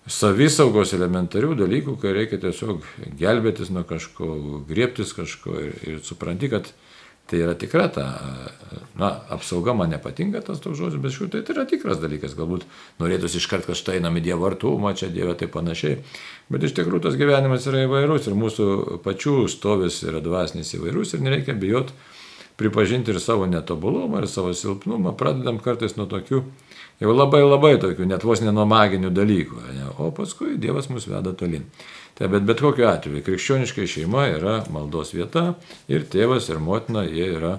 savisaugos 0.10 0.94
elementarių 0.98 1.54
dalykų, 1.64 1.98
kai 2.02 2.16
reikia 2.18 2.42
tiesiog 2.44 2.84
gelbėtis 3.20 3.72
nuo 3.72 3.86
kažko, 3.88 4.28
griebtis 4.68 5.14
kažko 5.16 5.60
ir, 5.62 5.78
ir 5.88 6.02
supranti, 6.04 6.52
kad 6.52 6.74
Tai 7.24 7.40
yra 7.40 7.54
tikra 7.56 7.86
ta, 7.88 8.04
na, 9.00 9.08
apsauga 9.32 9.72
man 9.74 9.94
nepatinka 9.96 10.42
tas 10.44 10.60
toks 10.60 10.76
žodis, 10.76 11.00
bet 11.00 11.14
šių 11.16 11.30
tai, 11.32 11.40
tai 11.48 11.54
yra 11.56 11.64
tikras 11.70 12.02
dalykas. 12.02 12.34
Galbūt 12.36 12.66
norėtųsi 13.00 13.40
iškart, 13.40 13.64
kad 13.70 13.80
štai 13.80 14.02
einame 14.02 14.20
Dievo 14.24 14.44
artumą, 14.50 14.92
čia 15.00 15.08
Dieve 15.08 15.32
tai 15.40 15.48
panašiai. 15.48 16.02
Bet 16.52 16.68
iš 16.68 16.76
tikrųjų 16.76 17.06
tas 17.06 17.16
gyvenimas 17.20 17.64
yra 17.72 17.86
įvairus 17.86 18.28
ir 18.28 18.36
mūsų 18.36 18.68
pačių 19.08 19.38
stovis 19.48 20.02
yra 20.04 20.20
dvasinis 20.24 20.76
įvairus 20.76 21.16
ir 21.16 21.24
nereikia 21.24 21.56
bijoti 21.56 21.96
pripažinti 22.60 23.16
ir 23.16 23.22
savo 23.24 23.48
netobulumą, 23.48 24.20
ir 24.20 24.28
savo 24.28 24.52
silpnumą. 24.52 25.16
Pradedam 25.18 25.64
kartais 25.64 25.96
nuo 25.96 26.10
tokių, 26.12 26.44
jau 27.04 27.12
labai 27.14 27.44
labai 27.44 27.76
tokių, 27.82 28.08
net 28.08 28.24
vos 28.24 28.42
ne 28.44 28.54
nuo 28.56 28.66
maginių 28.70 29.12
dalykų. 29.14 29.60
Ne? 29.76 29.90
O 30.00 30.10
paskui 30.16 30.56
Dievas 30.62 30.90
mus 30.92 31.08
veda 31.10 31.36
tolin. 31.38 31.68
Tai 32.18 32.30
bet 32.30 32.46
bet 32.48 32.62
kokiu 32.62 32.88
atveju 32.88 33.26
krikščioniškai 33.26 33.88
šeima 33.90 34.28
yra 34.36 34.60
maldos 34.74 35.16
vieta 35.16 35.54
ir 35.92 36.06
tėvas 36.10 36.50
ir 36.52 36.62
motina 36.62 37.04
jie 37.08 37.32
yra 37.40 37.58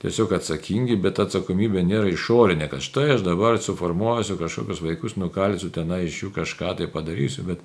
tiesiog 0.00 0.32
atsakingi, 0.38 0.96
bet 1.02 1.18
atsakomybė 1.20 1.82
nėra 1.84 2.08
išorinė, 2.08 2.70
kad 2.72 2.80
štai 2.84 3.16
aš 3.16 3.24
dabar 3.26 3.58
suformuosiu 3.60 4.38
kažkokius 4.40 4.80
vaikus, 4.84 5.18
nukalsiu 5.20 5.68
tenai 5.74 6.06
iš 6.06 6.22
jų 6.22 6.30
kažką 6.38 6.76
tai 6.78 6.88
padarysiu, 6.92 7.44
bet 7.50 7.60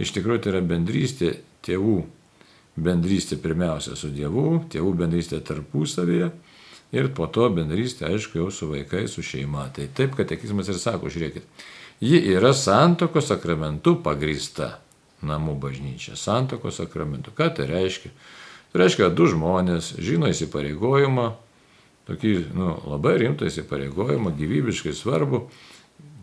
iš 0.00 0.10
tikrųjų 0.16 0.42
tai 0.42 0.54
yra 0.56 0.64
bendrystė 0.66 1.36
tėvų, 1.66 2.00
bendrystė 2.88 3.38
pirmiausia 3.42 3.94
su 3.94 4.10
Dievu, 4.10 4.64
tėvų 4.72 4.96
bendrystė 5.04 5.38
tarpusavėje 5.46 6.32
ir 6.94 7.10
po 7.14 7.26
to 7.30 7.48
bendrystė, 7.54 8.10
aišku, 8.10 8.40
jau 8.40 8.50
su 8.54 8.68
vaikais, 8.70 9.16
su 9.16 9.24
šeima. 9.26 9.68
Tai 9.74 9.88
taip 9.96 10.16
katekizmas 10.18 10.70
ir 10.70 10.78
sako, 10.80 11.10
žiūrėkit, 11.12 11.46
ji 12.04 12.20
yra 12.34 12.52
santokos 12.56 13.30
sakramentu 13.32 13.96
pagrįsta 14.04 14.76
namų 15.26 15.56
bažnyčia, 15.60 16.16
santokos 16.20 16.78
sakramentu. 16.82 17.32
Ką 17.36 17.50
tai 17.56 17.68
reiškia? 17.70 18.12
Tai 18.72 18.82
reiškia, 18.82 19.06
kad 19.06 19.16
du 19.18 19.28
žmonės 19.32 19.94
žino 20.02 20.28
įsipareigojimą, 20.30 21.30
tokį 22.06 22.34
nu, 22.54 22.74
labai 22.92 23.16
rimtą 23.22 23.48
įsipareigojimą, 23.50 24.34
gyvybiškai 24.36 24.94
svarbu, 24.94 25.46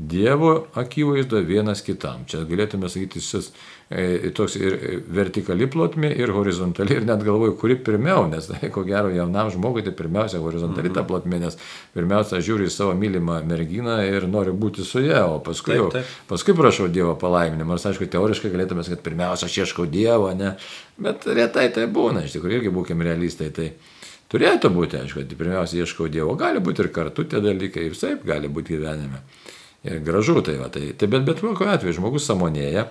Dievo 0.10 0.66
akivaizdo 0.74 1.40
vienas 1.48 1.82
kitam. 1.86 2.26
Čia 2.28 2.42
galėtume 2.48 2.90
sakyti, 2.92 3.22
šis 3.24 3.50
e, 3.88 4.32
toks 4.36 4.58
ir 4.60 4.76
vertikali 5.16 5.68
plotmė, 5.72 6.10
ir 6.20 6.34
horizontali, 6.36 6.98
ir 6.98 7.06
net 7.08 7.24
galvoju, 7.24 7.56
kuri 7.62 7.78
pirmiau, 7.80 8.26
nes 8.32 8.50
tai, 8.50 8.68
ko 8.76 8.84
gero 8.88 9.14
jaunam 9.14 9.52
žmogui 9.54 9.86
tai 9.86 9.94
pirmiausia 9.96 10.42
horizontali 10.44 10.92
ta 10.92 11.02
mhm. 11.04 11.10
plotmė, 11.12 11.40
nes 11.46 11.58
pirmiausia 11.96 12.42
žiūri 12.44 12.68
į 12.68 12.76
savo 12.76 12.98
mylimą 13.00 13.40
merginą 13.48 14.02
ir 14.10 14.28
nori 14.28 14.52
būti 14.52 14.84
su 14.88 15.06
ja, 15.06 15.24
o 15.30 15.40
paskui, 15.46 15.78
taip, 15.78 15.96
taip. 15.96 16.14
paskui 16.32 16.58
prašau 16.58 16.90
Dievo 16.92 17.16
palaiminimą. 17.20 17.74
Nors 17.78 17.88
aišku, 17.88 18.10
teoriškai 18.12 18.52
galėtume 18.54 18.84
sakyti, 18.84 19.00
kad 19.00 19.08
pirmiausia 19.08 19.48
aš 19.48 19.60
ieškau 19.64 19.88
Dievo, 19.88 20.34
ne? 20.36 20.56
bet 21.00 21.24
retai 21.32 21.70
tai 21.74 21.88
būna, 21.90 22.26
iš 22.28 22.36
tikrųjų 22.36 22.60
irgi 22.60 22.76
būkime 22.76 23.08
realistai. 23.08 23.54
Tai, 23.56 23.72
Turėtų 24.34 24.72
būti, 24.74 24.98
aišku, 24.98 25.28
pirmiausia 25.38 25.84
ieškau 25.84 26.08
Dievo, 26.10 26.34
gali 26.34 26.58
būti 26.64 26.82
ir 26.82 26.88
kartu 26.96 27.22
tie 27.30 27.38
dalykai, 27.44 27.84
visai 27.94 28.16
gali 28.26 28.50
būti 28.50 28.74
gyvenime. 28.74 29.20
Ir 29.84 30.00
gražu 30.00 30.40
tai 30.42 30.58
va, 30.62 30.70
tai, 30.72 30.94
tai 30.96 31.10
bet 31.12 31.26
bet 31.28 31.42
kokiu 31.44 31.68
atveju 31.68 31.98
žmogus 31.98 32.28
samonėja 32.30 32.86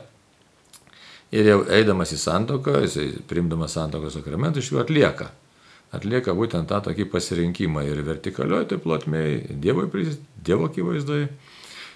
ir 1.33 1.49
jau 1.49 1.63
eidamas 1.73 2.13
į 2.13 2.19
santoką, 2.21 2.83
jisai 2.85 3.07
primdamas 3.29 3.79
santokos 3.79 4.19
sakramentą 4.19 4.61
iš 4.61 4.75
jų 4.75 4.83
atlieka. 4.83 5.31
Atlieka 5.93 6.33
būtent 6.37 6.69
tą 6.69 6.81
tokį 6.85 7.09
pasirinkimą 7.13 7.85
ir 7.89 8.01
vertikalioje, 8.05 8.71
tai 8.71 8.79
plotmėje, 8.81 9.57
Dievo, 9.61 9.85
dievo 10.45 10.69
akivaizdoje. 10.69 11.31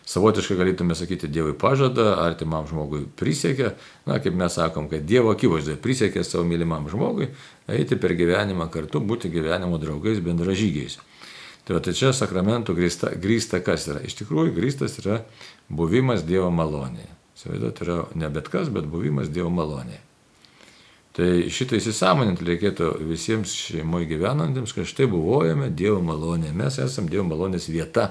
Savotiškai 0.07 0.55
galėtume 0.61 0.95
sakyti, 0.95 1.27
Dievui 1.33 1.57
pažada, 1.59 2.13
artimam 2.23 2.69
žmogui 2.69 3.03
prisiekia, 3.19 3.73
na, 4.07 4.21
kaip 4.23 4.37
mes 4.39 4.55
sakom, 4.55 4.87
kad 4.89 5.03
Dievo 5.09 5.33
akivaizdoje 5.35 5.81
prisiekia 5.83 6.23
savo 6.25 6.45
mylimam 6.47 6.87
žmogui 6.93 7.33
eiti 7.73 7.99
per 7.99 8.15
gyvenimą 8.17 8.69
kartu, 8.71 9.01
būti 9.03 9.33
gyvenimo 9.33 9.81
draugais, 9.83 10.23
bendražygiais. 10.23 11.01
Tai, 11.67 11.75
va, 11.75 11.83
tai 11.83 11.97
čia 11.99 12.13
sakramentų 12.15 12.77
grįsta, 12.79 13.11
grįsta 13.19 13.59
kas 13.67 13.89
yra? 13.91 13.99
Iš 14.07 14.21
tikrųjų, 14.21 14.55
grįstas 14.55 15.01
yra 15.03 15.25
buvimas 15.67 16.23
Dievo 16.23 16.53
malonėje. 16.55 17.11
Įsivaizduot, 17.37 17.81
yra 17.83 17.97
ne 18.15 18.29
bet 18.31 18.47
kas, 18.53 18.71
bet 18.71 18.87
buvimas 18.87 19.33
Dievo 19.35 19.51
malonėje. 19.51 19.99
Tai 21.17 21.27
šitą 21.51 21.79
įsisamoninti 21.81 22.45
reikėtų 22.45 22.93
visiems 23.09 23.55
šeimoje 23.57 24.07
gyvenantiems, 24.13 24.75
kad 24.77 24.87
štai 24.87 25.09
buvojame 25.11 25.71
Dievo 25.75 25.99
malonėje. 26.05 26.55
Mes 26.55 26.79
esame 26.85 27.11
Dievo 27.11 27.25
malonės 27.33 27.67
vieta. 27.73 28.11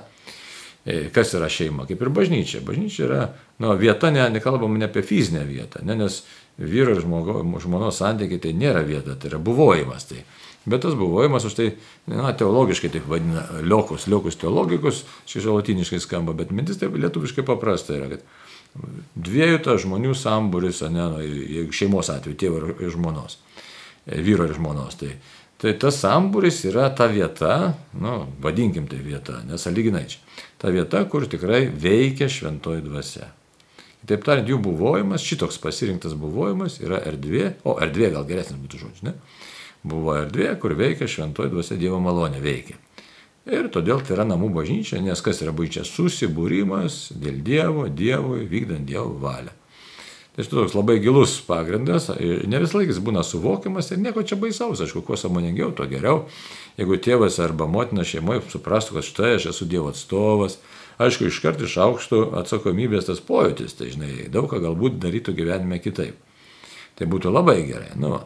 E, 0.86 1.12
kas 1.14 1.32
yra 1.38 1.48
šeima? 1.50 1.86
Kaip 1.88 2.02
ir 2.02 2.12
bažnyčia. 2.14 2.64
Bažnyčia 2.66 3.06
yra 3.08 3.22
nu, 3.62 3.72
vieta, 3.80 4.12
ne, 4.14 4.26
nekalbam 4.34 4.76
ne 4.78 4.90
apie 4.90 5.06
fizinę 5.06 5.46
vietą, 5.48 5.86
ne, 5.86 5.96
nes 6.02 6.24
vyro 6.58 6.96
ir 6.98 7.06
žmonos 7.06 8.02
santykiai 8.02 8.42
tai 8.42 8.52
nėra 8.58 8.84
vieta, 8.86 9.16
tai 9.16 9.32
yra 9.32 9.40
buvojimas. 9.42 10.10
Tai 10.12 10.26
Bet 10.66 10.82
tas 10.82 10.96
buvojimas 10.98 11.46
už 11.46 11.54
tai, 11.54 11.68
na, 12.10 12.32
teologiškai 12.34 12.90
taip 12.90 13.06
vadina, 13.10 13.44
liokus, 13.62 14.08
liokus 14.10 14.38
teologikus, 14.42 15.04
šis 15.30 15.46
žalotiniškai 15.46 16.00
skamba, 16.02 16.34
bet 16.34 16.50
mintis 16.56 16.80
taip 16.82 16.98
lietuviškai 16.98 17.46
paprasta 17.46 17.94
yra, 17.94 18.16
kad 18.16 18.26
dviejų 19.16 19.62
ta 19.66 19.78
žmonių 19.80 20.16
samburis, 20.18 20.82
ne, 20.90 21.06
nu, 21.14 21.70
šeimos 21.76 22.10
atveju, 22.14 22.40
tėvo 22.42 22.62
ir 22.74 22.92
žmonos, 22.96 23.38
e, 24.08 24.18
vyro 24.26 24.50
ir 24.50 24.56
žmonos. 24.58 24.98
Tai, 25.00 25.14
tai 25.62 25.76
tas 25.80 26.02
samburis 26.02 26.64
yra 26.66 26.90
ta 26.90 27.08
vieta, 27.14 27.76
nu, 28.02 28.24
vadinkim 28.42 28.90
tai 28.90 29.04
vieta, 29.06 29.44
nesaliginai 29.46 30.08
čia, 30.10 30.20
ta 30.62 30.74
vieta, 30.74 31.06
kur 31.06 31.30
tikrai 31.30 31.68
veikia 31.70 32.26
šventoji 32.26 32.88
dvasia. 32.90 33.30
Taip 34.06 34.26
tariant, 34.26 34.50
jų 34.50 34.60
buvojimas, 34.62 35.24
šitoks 35.26 35.58
pasirinktas 35.62 36.14
buvojimas 36.18 36.78
yra 36.82 37.00
erdvė, 37.10 37.56
o 37.66 37.78
erdvė 37.82 38.12
gal 38.14 38.26
geresnis 38.28 38.60
būtų 38.62 38.82
žodžius, 38.82 39.06
ne? 39.08 39.16
Buvo 39.86 40.16
erdvė, 40.20 40.54
kur 40.62 40.76
veikia 40.78 41.08
šventoji 41.10 41.54
dvasia 41.54 41.78
Dievo 41.80 42.02
malonė 42.04 42.42
veikia. 42.44 42.80
Ir 43.46 43.70
todėl 43.70 44.02
tai 44.02 44.16
yra 44.16 44.26
namų 44.26 44.50
bažnyčia, 44.56 44.98
nes 45.06 45.22
kas 45.22 45.44
yra 45.46 45.54
bažnyčia? 45.54 45.86
Susibūrimas 45.86 47.12
dėl 47.22 47.44
Dievo, 47.46 47.86
Dievui, 47.94 48.48
vykdant 48.50 48.88
Dievo 48.90 49.14
valią. 49.22 49.54
Tai 50.36 50.44
štai 50.44 50.58
toks 50.58 50.74
labai 50.76 50.98
gilus 51.00 51.38
pagrindas, 51.48 52.10
ne 52.20 52.60
vis 52.60 52.74
laikas 52.76 52.98
būna 53.00 53.22
suvokiamas 53.24 53.94
ir 53.94 54.02
nieko 54.04 54.20
čia 54.28 54.36
baisaus, 54.36 54.82
aišku, 54.84 55.06
kuo 55.08 55.16
samoningiau, 55.16 55.70
to 55.78 55.86
geriau. 55.88 56.26
Jeigu 56.76 56.98
tėvas 57.00 57.38
arba 57.40 57.70
motina 57.72 58.04
šeimoje 58.04 58.42
suprastų, 58.52 58.98
kad 58.98 59.08
štai 59.08 59.32
aš 59.38 59.48
esu 59.54 59.70
Dievo 59.72 59.94
atstovas, 59.94 60.58
aišku, 61.00 61.30
iškart 61.30 61.64
iš 61.64 61.78
aukštų 61.86 62.20
atsakomybės 62.42 63.08
tas 63.08 63.24
pojūtis, 63.24 63.78
tai 63.80 63.94
žinai, 63.94 64.26
daug 64.34 64.50
ką 64.52 64.60
galbūt 64.66 65.00
darytų 65.06 65.38
gyvenime 65.38 65.80
kitaip. 65.80 66.20
Tai 67.00 67.08
būtų 67.12 67.32
labai 67.32 67.62
gerai. 67.70 67.94
Nu, 68.00 68.20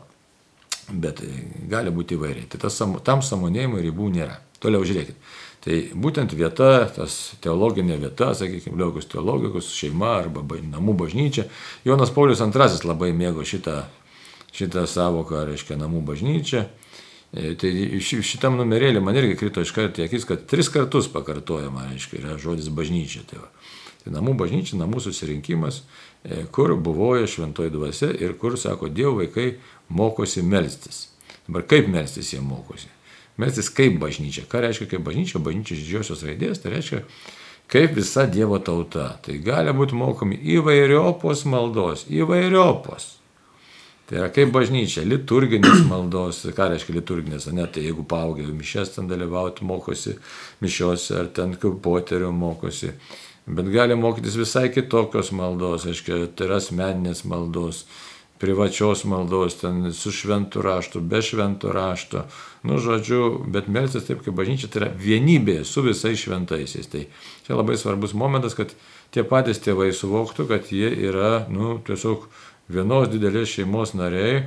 bet 0.92 1.22
gali 1.70 1.94
būti 1.94 2.18
įvairiai. 2.18 2.48
Tai 2.50 2.62
tas, 2.66 2.80
tam 3.06 3.24
samonėjimo 3.26 3.82
ribų 3.84 4.10
nėra. 4.16 4.40
Toliau 4.60 4.84
žiūrėkit. 4.84 5.16
Tai 5.60 5.76
būtent 6.00 6.32
vieta, 6.40 6.88
tas 6.96 7.16
teologinė 7.44 7.98
vieta, 8.00 8.32
sakykime, 8.36 8.78
liaukus 8.80 9.10
teologijos, 9.12 9.74
šeima 9.76 10.14
arba 10.22 10.44
namų 10.64 10.96
bažnyčia. 11.02 11.50
Jonas 11.88 12.14
Paulius 12.16 12.40
II 12.40 12.88
labai 12.88 13.12
mėgo 13.16 13.44
šitą, 13.44 13.82
šitą 14.56 14.86
savoką, 14.88 15.44
reiškia 15.50 15.76
namų 15.80 16.06
bažnyčia. 16.08 16.70
E, 17.30 17.54
tai 17.60 17.72
šitam 18.02 18.56
numerėlį 18.58 19.04
man 19.04 19.20
irgi 19.20 19.36
krito 19.38 19.62
iš 19.62 19.74
karto 19.76 20.02
akis, 20.06 20.26
kad 20.26 20.48
tris 20.50 20.72
kartus 20.72 21.12
pakartojama, 21.12 21.90
reiškia, 21.92 22.24
yra 22.24 22.38
žodis 22.42 22.72
bažnyčia. 22.74 23.26
Tai, 23.30 23.44
va. 23.44 23.52
tai 24.06 24.16
namų 24.16 24.38
bažnyčia, 24.40 24.80
namų 24.80 25.04
susirinkimas, 25.04 25.84
e, 26.24 26.46
kur 26.56 26.74
buvoja 26.80 27.28
šventoji 27.28 27.76
dvasia 27.76 28.14
ir 28.16 28.34
kur, 28.40 28.58
sako, 28.58 28.90
Dievo 28.90 29.20
vaikai 29.20 29.58
mokosi 29.90 30.44
melstis. 30.46 31.08
Dabar 31.48 31.66
kaip 31.70 31.90
melstis 31.92 32.34
jie 32.34 32.42
mokosi? 32.46 32.90
Melstis 33.40 33.70
kaip 33.74 34.00
bažnyčia. 34.02 34.46
Ką 34.50 34.64
reiškia 34.66 34.90
kaip 34.94 35.06
bažnyčia? 35.06 35.42
Bažnyčia 35.44 35.78
iš 35.78 35.86
didžiosios 35.86 36.26
raidės, 36.28 36.60
tai 36.62 36.76
reiškia 36.76 37.04
kaip 37.70 37.96
visa 37.98 38.26
Dievo 38.30 38.60
tauta. 38.60 39.14
Tai 39.24 39.38
gali 39.46 39.74
būti 39.76 39.98
mokomi 39.98 40.40
įvairiopos 40.58 41.46
maldos, 41.50 42.06
įvairiopos. 42.10 43.16
Tai 44.10 44.18
yra 44.18 44.28
kaip 44.34 44.50
bažnyčia, 44.50 45.04
liturginės 45.06 45.84
maldos, 45.92 46.42
ką 46.58 46.72
reiškia 46.72 46.96
liturginės, 46.98 47.46
ne, 47.54 47.68
tai 47.70 47.86
jeigu 47.86 48.06
paaugia 48.10 48.48
mišes 48.50 48.96
ten 48.96 49.10
dalyvauti, 49.10 49.68
mokosi 49.70 50.16
mišiose 50.66 51.20
ar 51.20 51.30
ten 51.34 51.54
kaip 51.62 51.78
poterių 51.86 52.32
mokosi, 52.34 52.90
bet 53.46 53.70
gali 53.70 53.98
mokytis 53.98 54.40
visai 54.42 54.72
kitokios 54.74 55.30
maldos, 55.38 55.86
aiškiai, 55.86 56.26
tai 56.34 56.50
yra 56.50 56.58
asmeninės 56.58 57.22
maldos, 57.30 57.84
privačios 58.40 59.04
maldos, 59.04 59.58
ten 59.60 59.94
su 59.94 60.12
šventu 60.12 60.62
raštu, 60.64 61.02
be 61.02 61.22
šventu 61.22 61.72
rašto, 61.76 62.24
nu 62.64 62.78
žodžiu, 62.80 63.44
bet 63.48 63.68
melsis 63.68 64.08
taip 64.08 64.24
kaip 64.24 64.38
bažnyčia, 64.38 64.70
tai 64.72 64.82
yra 64.84 64.92
vienybė 64.96 65.58
su 65.68 65.84
visais 65.84 66.20
šventaisiais. 66.24 66.88
Tai 66.88 67.04
čia 67.46 67.58
labai 67.60 67.76
svarbus 67.78 68.16
momentas, 68.16 68.56
kad 68.56 68.72
tie 69.12 69.26
patys 69.28 69.60
tėvai 69.66 69.92
suvoktų, 69.96 70.48
kad 70.48 70.72
jie 70.72 70.88
yra, 71.10 71.50
nu, 71.52 71.78
tiesiog 71.84 72.30
vienos 72.72 73.12
didelės 73.12 73.58
šeimos 73.58 73.94
nariai, 74.00 74.46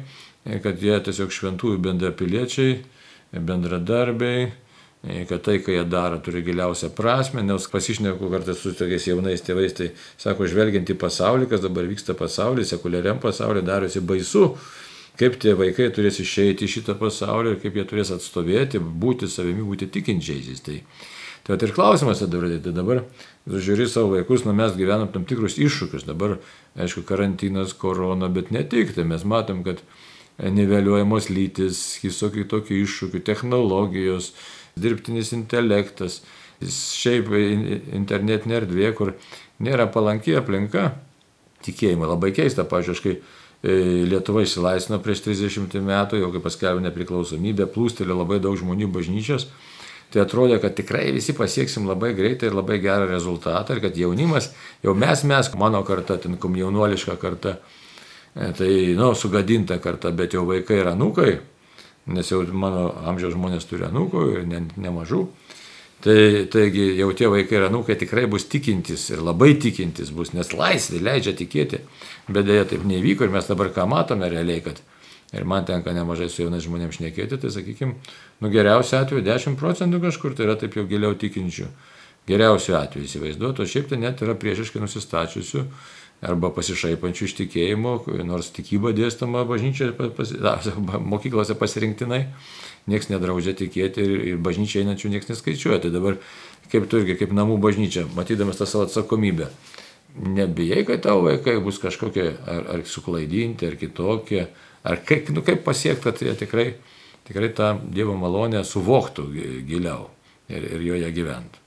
kad 0.64 0.80
jie 0.82 0.96
tiesiog 1.04 1.34
šventųjų 1.34 1.82
bendrapiliečiai, 1.84 2.80
bendradarbiai, 3.32 4.50
kad 5.02 5.42
tai, 5.42 5.58
ką 5.58 5.74
jie 5.74 5.84
daro, 5.90 6.20
turi 6.22 6.44
giliausią 6.46 6.92
prasme, 6.94 7.42
nes 7.42 7.66
pasišneku 7.70 8.28
kartais 8.30 8.60
su 8.62 8.70
tokiais 8.78 9.08
jaunais 9.08 9.42
tėvais, 9.42 9.74
tai 9.74 9.88
sako, 10.20 10.46
žvelgiant 10.46 10.92
į 10.94 10.96
pasaulį, 11.00 11.48
kas 11.50 11.64
dabar 11.64 11.88
vyksta 11.90 12.14
pasaulyje, 12.18 12.68
sekuliariam 12.70 13.18
pasaulyje, 13.22 13.64
darosi 13.66 14.02
baisu, 14.06 14.52
kaip 15.18 15.40
tie 15.42 15.56
vaikai 15.58 15.88
turės 15.94 16.20
išeiti 16.22 16.68
iš 16.68 16.78
šitą 16.78 16.96
pasaulį 17.00 17.56
ir 17.56 17.58
kaip 17.64 17.80
jie 17.80 17.86
turės 17.90 18.14
atstovėti, 18.14 18.78
būti 18.78 19.26
savimi, 19.26 19.66
būti 19.66 19.90
tikinčiaisiais. 19.90 20.62
Tai, 20.62 20.78
tai 21.50 21.58
ir 21.58 21.74
klausimas 21.74 22.22
tada, 22.22 22.38
tai 22.62 22.76
dabar 22.78 23.02
žiūri 23.50 23.90
savo 23.90 24.14
vaikus, 24.14 24.46
nu 24.46 24.54
mes 24.54 24.78
gyvenam 24.78 25.10
tam 25.10 25.26
tikrus 25.26 25.58
iššūkius, 25.58 26.06
dabar 26.06 26.38
aišku, 26.78 27.02
karantinas, 27.10 27.74
korona, 27.74 28.30
bet 28.30 28.54
ne 28.54 28.62
tik, 28.62 28.94
tai 28.94 29.02
mes 29.10 29.26
matom, 29.26 29.66
kad 29.66 29.82
niveliuojamos 30.38 31.28
lytis, 31.28 31.82
visokių 32.06 32.46
tokių 32.48 32.78
iššūkių, 32.86 33.20
technologijos, 33.26 34.32
dirbtinis 34.78 35.32
intelektas, 35.36 36.20
šiaip 36.62 37.30
internetinė 37.32 38.60
erdvė, 38.60 38.92
kur 38.96 39.14
nėra 39.62 39.88
palanki 39.92 40.36
aplinka 40.38 40.92
tikėjimui. 41.66 42.08
Labai 42.10 42.32
keista, 42.36 42.66
pažiūrėjau, 42.68 43.02
kai 43.04 43.40
Lietuva 43.62 44.42
išsilaisvino 44.42 44.98
prieš 45.02 45.20
30 45.28 45.76
metų, 45.86 46.18
jau 46.18 46.32
kai 46.34 46.40
paskelbė 46.42 46.82
nepriklausomybę, 46.88 47.68
plūstelė 47.70 48.16
labai 48.18 48.40
daug 48.42 48.56
žmonių 48.58 48.88
bažnyčios 48.90 49.46
tai 50.12 50.22
atrodė, 50.26 50.58
kad 50.60 50.74
tikrai 50.76 51.06
visi 51.14 51.32
pasieksim 51.36 51.86
labai 51.88 52.12
greitai 52.16 52.50
ir 52.50 52.56
labai 52.56 52.78
gerą 52.82 53.06
rezultatą 53.08 53.76
ir 53.76 53.82
kad 53.84 53.96
jaunimas, 53.96 54.50
jau 54.84 54.94
mes, 54.98 55.24
mes, 55.28 55.48
mano 55.58 55.80
karta, 55.88 56.18
ten 56.20 56.36
kom 56.40 56.56
jaunuoliška 56.58 57.16
karta, 57.20 57.56
e, 58.34 58.50
tai, 58.58 58.72
nu, 58.98 59.12
sugadinta 59.16 59.78
karta, 59.82 60.12
bet 60.12 60.36
jau 60.36 60.44
vaikai 60.48 60.82
ir 60.82 60.92
anūkai, 60.92 61.32
nes 62.06 62.30
jau 62.32 62.42
mano 62.52 62.88
amžiaus 63.06 63.36
žmonės 63.36 63.66
turi 63.70 63.86
anūkų 63.86 64.24
ir 64.36 64.46
ne, 64.50 64.64
nemažų. 64.80 65.22
Tai, 66.02 66.18
taigi 66.50 66.88
jau 66.98 67.12
tie 67.14 67.28
vaikai 67.30 67.60
ir 67.60 67.68
anūkai 67.68 67.94
tikrai 68.00 68.24
bus 68.30 68.48
tikintis 68.50 69.04
ir 69.12 69.20
labai 69.22 69.52
tikintis 69.62 70.10
bus, 70.10 70.32
nes 70.34 70.48
laisvė 70.50 70.98
leidžia 70.98 71.36
tikėti, 71.38 71.78
bet 72.26 72.48
dėja 72.48 72.64
taip 72.72 72.82
nevyko 72.88 73.28
ir 73.28 73.30
mes 73.30 73.46
dabar 73.46 73.70
ką 73.70 73.86
matome 73.86 74.26
realiai, 74.32 74.64
kad 74.64 74.80
ir 75.32 75.46
man 75.46 75.62
tenka 75.68 75.94
nemažai 75.94 76.26
su 76.26 76.42
jaunais 76.42 76.66
žmonėms 76.66 76.98
šnekėti, 76.98 77.38
tai 77.38 77.52
sakykime, 77.54 77.94
nu 78.42 78.50
geriausiu 78.50 78.98
atveju 78.98 79.22
10 79.30 79.58
procentų 79.60 80.02
kažkur, 80.08 80.34
tai 80.34 80.48
yra 80.48 80.58
taip 80.58 80.74
jau 80.74 80.88
giliau 80.90 81.14
tikinčių. 81.14 81.70
Geriausiu 82.26 82.76
atveju 82.78 83.06
įsivaizduoju, 83.06 83.62
o 83.62 83.66
šiaip 83.66 83.88
tai 83.90 84.02
net 84.02 84.20
yra 84.26 84.34
priešiškai 84.38 84.82
nusistačiusių 84.82 85.64
arba 86.22 86.52
pasišaipančių 86.54 87.28
iš 87.28 87.36
tikėjimo, 87.40 87.96
nors 88.28 88.52
tikyba 88.54 88.94
dėstama 88.96 89.44
bažnyčioje, 89.48 89.92
pas, 90.16 90.32
mokyklose 91.12 91.58
pasirinktinai, 91.58 92.24
niekas 92.90 93.10
nedraudžia 93.12 93.56
tikėti 93.58 94.06
ir, 94.06 94.16
ir 94.32 94.42
bažnyčia 94.42 94.82
einančių 94.82 95.12
niekas 95.12 95.34
neskaičiuoja. 95.34 95.82
Tai 95.84 95.94
dabar 95.94 96.18
kaip 96.72 96.88
tu 96.90 97.02
irgi, 97.02 97.18
kaip 97.20 97.34
namų 97.36 97.58
bažnyčia, 97.62 98.06
matydamas 98.16 98.60
tą 98.60 98.70
savo 98.70 98.86
atsakomybę, 98.88 99.50
nebijai, 100.22 100.84
kad 100.88 101.02
tavo 101.04 101.26
vaikai 101.26 101.58
bus 101.64 101.82
kažkokie 101.82 102.30
ar, 102.46 102.68
ar 102.76 102.86
suklaidinti, 102.88 103.68
ar 103.68 103.80
kitokie, 103.80 104.46
Ar 104.82 104.98
kaip, 105.06 105.30
nu, 105.30 105.42
kaip 105.46 105.62
pasiekti, 105.64 106.02
kad 106.02 106.22
jie 106.22 106.34
tikrai, 106.38 106.72
tikrai 107.28 107.52
tą 107.54 107.76
Dievo 107.94 108.16
malonę 108.18 108.64
suvoktų 108.66 109.28
giliau 109.68 110.08
ir, 110.50 110.66
ir 110.74 110.86
joje 110.88 111.10
gyventų. 111.14 111.61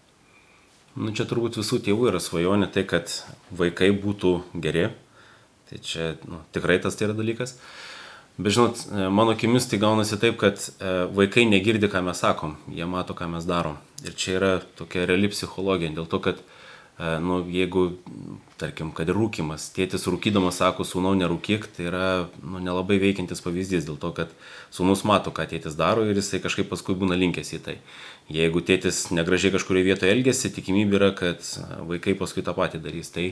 Nu, 0.96 1.12
čia 1.12 1.26
turbūt 1.28 1.58
visų 1.60 1.82
tėvų 1.84 2.08
yra 2.14 2.22
svajonė 2.24 2.70
tai, 2.72 2.86
kad 2.88 3.12
vaikai 3.52 3.90
būtų 3.92 4.38
geri. 4.64 4.88
Tai 5.68 5.80
čia 5.84 6.14
nu, 6.30 6.40
tikrai 6.56 6.78
tas 6.80 6.96
tai 6.96 7.10
yra 7.10 7.18
dalykas. 7.18 7.58
Bet 8.38 8.56
žinot, 8.56 8.84
e, 8.88 9.08
mano 9.12 9.34
akimis 9.36 9.68
tai 9.68 9.80
gaunasi 9.82 10.20
taip, 10.22 10.38
kad 10.40 10.60
e, 10.60 10.94
vaikai 11.16 11.44
negirdi, 11.48 11.90
ką 11.92 12.02
mes 12.06 12.20
sakom, 12.24 12.56
jie 12.72 12.88
mato, 12.88 13.16
ką 13.16 13.28
mes 13.32 13.48
darom. 13.48 13.76
Ir 14.08 14.16
čia 14.16 14.38
yra 14.38 14.52
tokia 14.80 15.04
reali 15.10 15.32
psichologija, 15.32 15.92
dėl 15.96 16.08
to, 16.12 16.20
kad 16.24 16.40
nu, 16.98 17.42
jeigu, 17.52 17.98
tarkim, 18.56 18.94
kad 18.96 19.10
ir 19.12 19.18
rūkimas, 19.20 19.68
tėtis 19.76 20.06
rūkydamas 20.08 20.62
sako, 20.62 20.86
sūnau, 20.88 21.12
nerūkyk, 21.20 21.68
tai 21.76 21.90
yra 21.90 22.06
nu, 22.40 22.62
nelabai 22.64 22.96
veikiantis 23.02 23.44
pavyzdys 23.44 23.84
dėl 23.90 23.98
to, 24.00 24.14
kad 24.16 24.32
sūnus 24.72 25.04
mato, 25.04 25.34
ką 25.36 25.44
tėtis 25.52 25.76
daro 25.76 26.06
ir 26.08 26.16
jisai 26.16 26.40
kažkaip 26.44 26.70
paskui 26.72 26.96
būna 26.96 27.18
linkęs 27.20 27.52
į 27.58 27.60
tai. 27.66 27.76
Jeigu 28.32 28.64
tėtis 28.64 29.10
negražiai 29.12 29.52
kažkurioje 29.58 29.90
vietoje 29.90 30.16
elgesi, 30.16 30.54
tikimybė 30.56 31.00
yra, 31.02 31.12
kad 31.20 31.44
vaikai 31.92 32.16
paskui 32.16 32.46
tą 32.48 32.56
patį 32.56 32.80
darys. 32.88 33.12
Tai 33.12 33.28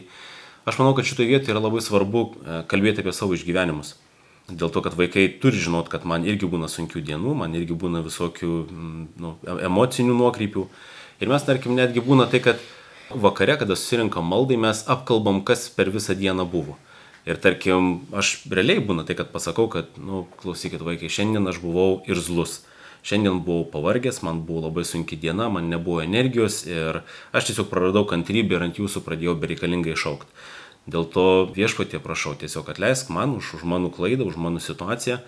aš 0.68 0.82
manau, 0.84 0.92
kad 1.00 1.08
šitoje 1.08 1.32
vietoje 1.32 1.56
yra 1.56 1.64
labai 1.64 1.80
svarbu 1.82 2.28
e, 2.28 2.60
kalbėti 2.68 3.00
apie 3.00 3.16
savo 3.16 3.40
išgyvenimus. 3.40 3.96
Dėl 4.52 4.76
to, 4.76 4.84
kad 4.84 5.00
vaikai 5.00 5.30
turi 5.40 5.56
žinot, 5.56 5.88
kad 5.88 6.04
man 6.04 6.28
irgi 6.28 6.52
būna 6.52 6.68
sunkių 6.68 7.00
dienų, 7.00 7.32
man 7.40 7.56
irgi 7.56 7.80
būna 7.80 8.04
visokių 8.04 8.54
nu, 9.24 9.36
e, 9.40 9.60
emocinių 9.72 10.20
nuokrypių. 10.20 10.68
Ir 11.24 11.32
mes, 11.32 11.48
tarkim, 11.48 11.80
netgi 11.80 12.04
būna 12.04 12.28
tai, 12.28 12.44
kad 12.44 12.60
vakare, 13.10 13.58
kada 13.60 13.76
susirinkam 13.76 14.28
maldai, 14.28 14.58
mes 14.58 14.84
apkalbam, 14.88 15.44
kas 15.46 15.68
per 15.70 15.92
visą 15.94 16.16
dieną 16.18 16.46
buvo. 16.50 16.78
Ir 17.24 17.40
tarkim, 17.40 18.04
aš 18.12 18.36
realiai 18.52 18.84
būna 18.84 19.06
tai, 19.08 19.16
kad 19.16 19.32
pasakau, 19.32 19.70
kad, 19.72 19.96
nu, 19.96 20.26
klausykit 20.42 20.84
vaikai, 20.84 21.12
šiandien 21.12 21.48
aš 21.48 21.62
buvau 21.64 22.02
ir 22.08 22.20
zlus. 22.20 22.62
Šiandien 23.04 23.42
buvau 23.44 23.66
pavargęs, 23.68 24.22
man 24.24 24.42
buvo 24.48 24.66
labai 24.68 24.84
sunki 24.88 25.18
diena, 25.20 25.50
man 25.52 25.70
nebuvo 25.72 26.02
energijos 26.04 26.62
ir 26.68 27.02
aš 27.36 27.50
tiesiog 27.50 27.68
praradau 27.72 28.06
kantrybę 28.08 28.56
ir 28.56 28.64
ant 28.64 28.80
jūsų 28.80 29.04
pradėjau 29.04 29.36
bereikalingai 29.40 29.96
šaukti. 30.00 30.32
Dėl 30.88 31.08
to 31.08 31.26
viešpatie 31.56 32.00
prašau, 32.04 32.36
tiesiog 32.40 32.68
atleisk 32.72 33.12
man 33.12 33.38
už, 33.40 33.54
už 33.60 33.68
mano 33.68 33.92
klaidą, 33.92 34.28
už 34.28 34.36
mano 34.36 34.60
situaciją. 34.60 35.22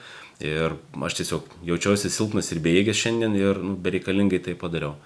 Ir 0.43 0.75
aš 0.99 1.15
tiesiog 1.21 1.47
jaučiausi 1.63 2.11
silpnas 2.11 2.51
ir 2.51 2.59
bejėgės 2.63 2.99
šiandien 2.99 3.35
ir 3.39 3.61
nu, 3.63 3.77
bereikalingai 3.79 4.41
tai 4.43 4.55
padariau. 4.59 4.97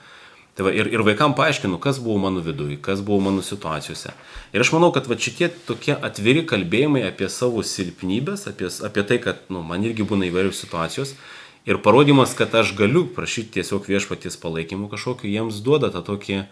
Tai 0.60 0.66
va, 0.68 0.74
ir, 0.76 0.90
ir 0.92 1.00
vaikam 1.08 1.32
paaiškinu, 1.38 1.78
kas 1.80 2.02
buvo 2.04 2.18
mano 2.20 2.42
viduje, 2.44 2.76
kas 2.84 3.00
buvo 3.00 3.22
mano 3.24 3.40
situacijose. 3.40 4.10
Ir 4.52 4.60
aš 4.60 4.74
manau, 4.76 4.90
kad 4.92 5.06
va, 5.08 5.16
šitie 5.16 5.48
tokie 5.64 5.94
atviri 5.96 6.42
kalbėjimai 6.44 7.06
apie 7.08 7.30
savo 7.32 7.64
silpnybės, 7.64 8.44
apie, 8.52 8.68
apie 8.68 9.06
tai, 9.08 9.22
kad 9.24 9.40
nu, 9.48 9.62
man 9.64 9.88
irgi 9.88 10.04
būna 10.10 10.28
įvairios 10.28 10.60
situacijos. 10.60 11.16
Ir 11.64 11.80
parodimas, 11.80 12.36
kad 12.36 12.52
aš 12.60 12.74
galiu 12.76 13.06
prašyti 13.16 13.56
tiesiog 13.56 13.88
viešpaties 13.88 14.36
palaikymų 14.44 14.92
kažkokiu, 14.92 15.32
jiems 15.32 15.64
duoda 15.64 15.94
tą 15.96 16.04
tokį 16.12 16.42
a, 16.42 16.46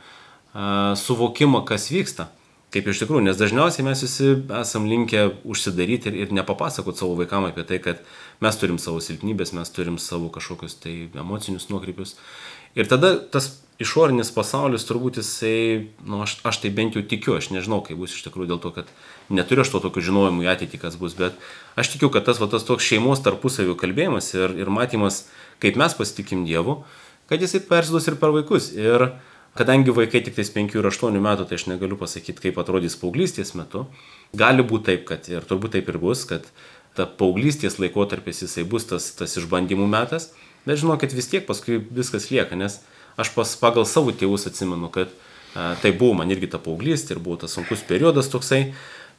suvokimą, 1.04 1.66
kas 1.68 1.92
vyksta. 1.92 2.30
Kaip 2.72 2.88
iš 2.88 3.04
tikrųjų, 3.04 3.28
nes 3.28 3.44
dažniausiai 3.44 3.84
mes 3.92 4.08
visi 4.08 4.34
esam 4.62 4.88
linkę 4.88 5.34
užsidaryti 5.44 6.14
ir, 6.14 6.24
ir 6.24 6.36
nepapasakot 6.40 6.96
savo 6.96 7.20
vaikam 7.20 7.52
apie 7.52 7.68
tai, 7.68 7.84
kad 7.84 8.00
mes 8.40 8.64
turim 8.64 8.80
savo 8.80 9.04
silpnybės, 9.04 9.52
mes 9.56 9.76
turim 9.76 10.00
savo 10.00 10.32
kažkokius 10.32 10.80
tai 10.80 11.00
emocinius 11.12 11.68
nuokrypius. 11.68 12.16
Ir 12.80 12.88
tada 12.88 13.18
tas 13.20 13.52
išorinis 13.82 14.32
pasaulis 14.34 14.86
turbūt 14.88 15.20
jisai, 15.22 15.90
nu, 16.06 16.22
aš, 16.26 16.38
aš 16.48 16.62
tai 16.64 16.72
bent 16.74 16.98
jau 16.98 17.04
tikiu, 17.06 17.36
aš 17.38 17.52
nežinau, 17.54 17.80
kaip 17.86 18.00
bus 18.02 18.16
iš 18.16 18.24
tikrųjų 18.26 18.50
dėl 18.52 18.62
to, 18.64 18.72
kad 18.76 18.90
neturiu 19.34 19.64
aš 19.64 19.74
to 19.74 19.82
tokio 19.84 20.04
žinojimo 20.10 20.46
į 20.46 20.50
ateitį, 20.54 20.80
kas 20.82 20.98
bus, 21.00 21.16
bet 21.18 21.38
aš 21.80 21.94
tikiu, 21.94 22.10
kad 22.14 22.26
tas, 22.28 22.42
va, 22.42 22.50
tas 22.52 22.66
toks 22.68 22.86
šeimos 22.88 23.22
tarpusavio 23.26 23.78
kalbėjimas 23.80 24.32
ir, 24.38 24.56
ir 24.64 24.72
matymas, 24.74 25.26
kaip 25.64 25.78
mes 25.80 25.94
pasitikim 25.98 26.46
Dievu, 26.50 26.82
kad 27.30 27.44
jisai 27.44 27.62
persiduos 27.70 28.10
ir 28.10 28.18
per 28.22 28.34
vaikus. 28.34 28.72
Ir 28.78 29.12
kadangi 29.58 29.94
vaikai 29.94 30.24
tik 30.26 30.38
tais 30.38 30.50
5 30.54 30.78
ir 30.78 30.90
8 30.90 31.22
metų, 31.22 31.46
tai 31.50 31.62
aš 31.62 31.68
negaliu 31.70 32.00
pasakyti, 32.02 32.48
kaip 32.48 32.58
atrodys 32.62 32.98
paauglystės 32.98 33.54
metu, 33.58 33.86
gali 34.38 34.66
būti 34.66 34.92
taip, 34.92 35.08
kad 35.10 35.30
ir 35.30 35.46
turbūt 35.46 35.78
taip 35.78 35.90
ir 35.94 36.02
bus, 36.02 36.26
kad 36.30 36.46
ta 36.98 37.06
paauglystės 37.06 37.78
laikotarpis 37.82 38.42
jisai 38.46 38.66
bus 38.70 38.90
tas, 38.90 39.12
tas 39.18 39.38
išbandymų 39.38 39.90
metas 39.90 40.32
Bet 40.68 40.82
žinokit, 40.82 41.14
vis 41.16 41.30
tiek 41.32 41.46
paskui 41.48 41.78
viskas 41.80 42.28
lieka, 42.28 42.58
nes 42.60 42.82
aš 43.18 43.34
pas, 43.36 43.56
pagal 43.60 43.88
savo 43.90 44.14
tėvus 44.14 44.48
atsimenu, 44.50 44.90
kad 44.94 45.12
a, 45.54 45.76
tai 45.82 45.92
buvo 45.92 46.20
man 46.22 46.32
irgi 46.34 46.52
ta 46.54 46.62
paauglystė 46.62 47.16
ir 47.16 47.24
buvo 47.24 47.40
tas 47.44 47.56
sunkus 47.58 47.84
periodas 47.88 48.30
toksai, 48.34 48.74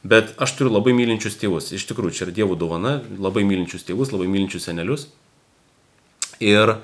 bet 0.07 0.33
aš 0.39 0.55
turiu 0.57 0.73
labai 0.73 0.95
mylinčius 0.95 1.37
tėvus. 1.39 1.73
Iš 1.75 1.85
tikrųjų, 1.91 2.15
čia 2.15 2.25
yra 2.27 2.35
Dievo 2.39 2.55
dovana, 2.59 2.99
labai 3.19 3.43
mylinčius 3.47 3.83
tėvus, 3.87 4.13
labai 4.15 4.29
mylinčius 4.31 4.69
senelius. 4.69 5.09
Ir 6.39 6.77
a, 6.77 6.79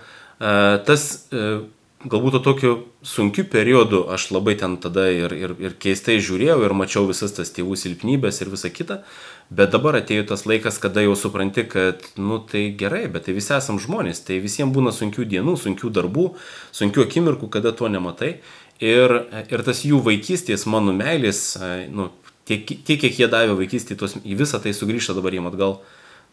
tas 0.88 1.08
a, 1.32 1.64
galbūt 2.06 2.38
to 2.38 2.42
tokiu 2.46 2.74
sunkiu 3.06 3.46
periodu 3.50 4.04
aš 4.14 4.30
labai 4.36 4.56
ten 4.60 4.78
tada 4.82 5.08
ir, 5.12 5.34
ir, 5.34 5.54
ir 5.62 5.76
keistai 5.82 6.18
žiūrėjau 6.24 6.60
ir 6.66 6.76
mačiau 6.78 7.08
visas 7.10 7.34
tas 7.36 7.52
tėvų 7.56 7.78
silpnybės 7.80 8.42
ir 8.44 8.52
visa 8.54 8.70
kita, 8.74 9.00
bet 9.50 9.74
dabar 9.74 9.98
atėjo 10.00 10.28
tas 10.32 10.46
laikas, 10.46 10.78
kada 10.82 11.04
jau 11.06 11.16
supranti, 11.20 11.66
kad, 11.70 12.06
nu 12.18 12.40
tai 12.52 12.68
gerai, 12.78 13.06
bet 13.12 13.28
tai 13.28 13.36
visi 13.38 13.54
esam 13.58 13.82
žmonės, 13.82 14.24
tai 14.28 14.40
visiems 14.44 14.74
būna 14.76 14.94
sunkių 14.96 15.26
dienų, 15.34 15.58
sunkių 15.62 15.92
darbų, 15.98 16.30
sunkių 16.76 17.08
akimirkų, 17.08 17.50
kada 17.54 17.74
to 17.74 17.90
nematai. 17.90 18.38
Ir, 18.84 19.14
ir 19.48 19.64
tas 19.64 19.86
jų 19.88 20.02
vaikystės, 20.04 20.66
mano 20.68 20.94
meilės, 20.96 21.54
nu, 21.96 22.10
tiek, 22.46 22.66
tiek 22.68 23.00
kiek 23.02 23.22
jie 23.22 23.30
davė 23.32 23.56
vaikystėje, 23.62 24.18
į 24.26 24.40
visą 24.42 24.60
tai 24.62 24.76
sugrįžta 24.76 25.16
dabar 25.18 25.38
jiem 25.38 25.48
atgal. 25.50 25.80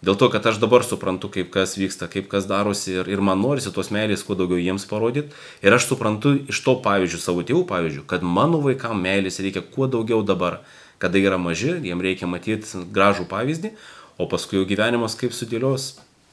Dėl 0.02 0.16
to, 0.18 0.26
kad 0.34 0.42
aš 0.50 0.56
dabar 0.58 0.82
suprantu, 0.82 1.28
kaip 1.30 1.52
kas 1.54 1.76
vyksta, 1.78 2.08
kaip 2.10 2.26
kas 2.30 2.48
darosi 2.50 2.96
ir, 2.96 3.06
ir 3.06 3.20
man 3.22 3.38
norisi 3.38 3.70
tos 3.70 3.92
meilės 3.94 4.24
kuo 4.26 4.34
daugiau 4.34 4.58
jiems 4.58 4.82
parodyti. 4.90 5.30
Ir 5.62 5.76
aš 5.76 5.86
suprantu 5.92 6.34
iš 6.50 6.58
to 6.64 6.74
pavyzdžių, 6.82 7.20
savo 7.22 7.44
tėvų 7.46 7.62
pavyzdžių, 7.70 8.02
kad 8.10 8.26
mano 8.26 8.58
vaikams 8.64 8.98
meilės 8.98 9.38
reikia 9.38 9.62
kuo 9.62 9.86
daugiau 9.86 10.24
dabar, 10.26 10.58
kada 10.98 11.22
yra 11.22 11.38
maži, 11.38 11.76
jiems 11.86 12.02
reikia 12.02 12.26
matyti 12.26 12.82
gražų 12.90 13.28
pavyzdį, 13.30 13.76
o 14.18 14.26
paskui 14.26 14.58
jau 14.58 14.66
gyvenimas 14.66 15.14
kaip 15.20 15.38
sudėlios, 15.38 15.92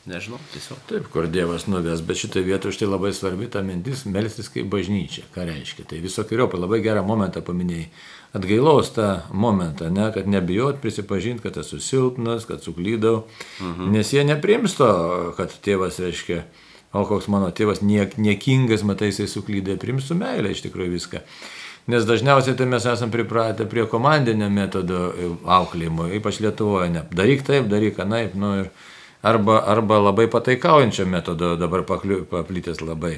nežinau, 0.10 0.42
tiesiog. 0.56 0.82
Taip, 0.90 1.06
kur 1.14 1.30
Dievas 1.30 1.68
nuves, 1.70 2.02
bet 2.02 2.18
šitoje 2.18 2.48
vietoje 2.50 2.74
štai 2.74 2.90
labai 2.90 3.14
svarbi 3.14 3.52
ta 3.54 3.62
mintis- 3.62 4.02
melstis 4.16 4.50
kaip 4.50 4.66
bažnyčia. 4.66 5.30
Ką 5.36 5.46
reiškia? 5.46 5.86
Tai 5.86 6.02
visokiojopai 6.02 6.58
labai 6.58 6.82
gerą 6.82 7.06
momentą 7.06 7.46
paminėjai 7.46 7.90
atgailaus 8.34 8.92
tą 8.94 9.10
momentą, 9.34 9.90
ne, 9.94 10.12
kad 10.14 10.28
nebijot 10.28 10.82
prisipažinti, 10.84 11.44
kad 11.44 11.58
esu 11.58 11.80
silpnas, 11.82 12.46
kad 12.46 12.64
suklydau, 12.64 13.24
mhm. 13.62 13.92
nes 13.96 14.14
jie 14.14 14.26
neprims 14.28 14.78
to, 14.78 14.90
kad 15.38 15.54
tėvas 15.66 16.02
reiškia, 16.04 16.44
o 16.94 17.06
koks 17.10 17.30
mano 17.30 17.50
tėvas 17.54 17.82
niek, 17.86 18.18
niekingas, 18.22 18.86
matai, 18.86 19.12
jisai 19.12 19.30
suklydė, 19.30 19.78
prims 19.82 20.10
su 20.10 20.18
meilė 20.18 20.54
iš 20.54 20.66
tikrųjų 20.68 20.94
viską. 20.98 21.24
Nes 21.90 22.06
dažniausiai 22.06 22.54
tai 22.58 22.68
mes 22.70 22.86
esame 22.86 23.14
pripratę 23.14 23.66
prie 23.70 23.88
komandinio 23.90 24.50
metodo 24.54 25.08
auklėjimo, 25.50 26.06
ypač 26.20 26.38
Lietuvoje, 26.44 26.92
ne. 26.94 27.02
Daryk 27.18 27.42
taip, 27.48 27.66
daryk 27.72 27.98
anaip, 28.04 28.36
nu 28.38 28.52
ir 28.60 28.70
arba, 29.26 29.64
arba 29.66 29.98
labai 30.04 30.28
pataikaujančio 30.30 31.08
metodo 31.10 31.56
dabar 31.58 31.86
paplitęs 31.90 32.84
labai. 32.86 33.16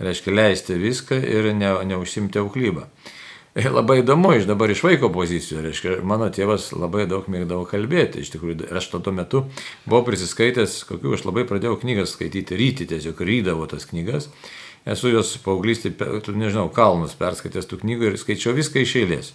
Reiškia 0.00 0.34
leisti 0.36 0.76
viską 0.80 1.16
ir 1.16 1.48
ne, 1.56 1.72
neužsimti 1.88 2.40
auklybą. 2.40 2.84
Labai 3.78 4.00
įdomu 4.04 4.30
iš 4.36 4.46
dabar 4.46 4.70
iš 4.70 4.82
vaiko 4.86 5.10
pozicijų, 5.10 5.64
reiškia, 5.64 5.94
mano 6.06 6.28
tėvas 6.30 6.68
labai 6.76 7.06
daug 7.10 7.26
mėgdavo 7.30 7.64
kalbėti, 7.66 8.22
iš 8.22 8.30
tikrųjų, 8.36 8.68
aš 8.78 8.90
tuo 8.92 9.14
metu 9.14 9.42
buvau 9.88 10.04
prisiskaitęs, 10.06 10.84
kokiu 10.86 11.16
aš 11.16 11.26
labai 11.26 11.42
pradėjau 11.48 11.80
knygas 11.82 12.14
skaityti, 12.14 12.58
ryti 12.58 12.86
tiesiog 12.92 13.18
rydavo 13.26 13.66
tas 13.70 13.88
knygas, 13.90 14.28
esu 14.86 15.10
jos 15.10 15.34
paauglystį, 15.42 15.96
nežinau, 16.30 16.68
kalnus 16.74 17.16
perskaitęs 17.18 17.66
tų 17.70 17.80
knygų 17.82 18.12
ir 18.12 18.20
skaičiau 18.22 18.54
viską 18.54 18.84
iš 18.84 18.94
eilės, 19.02 19.32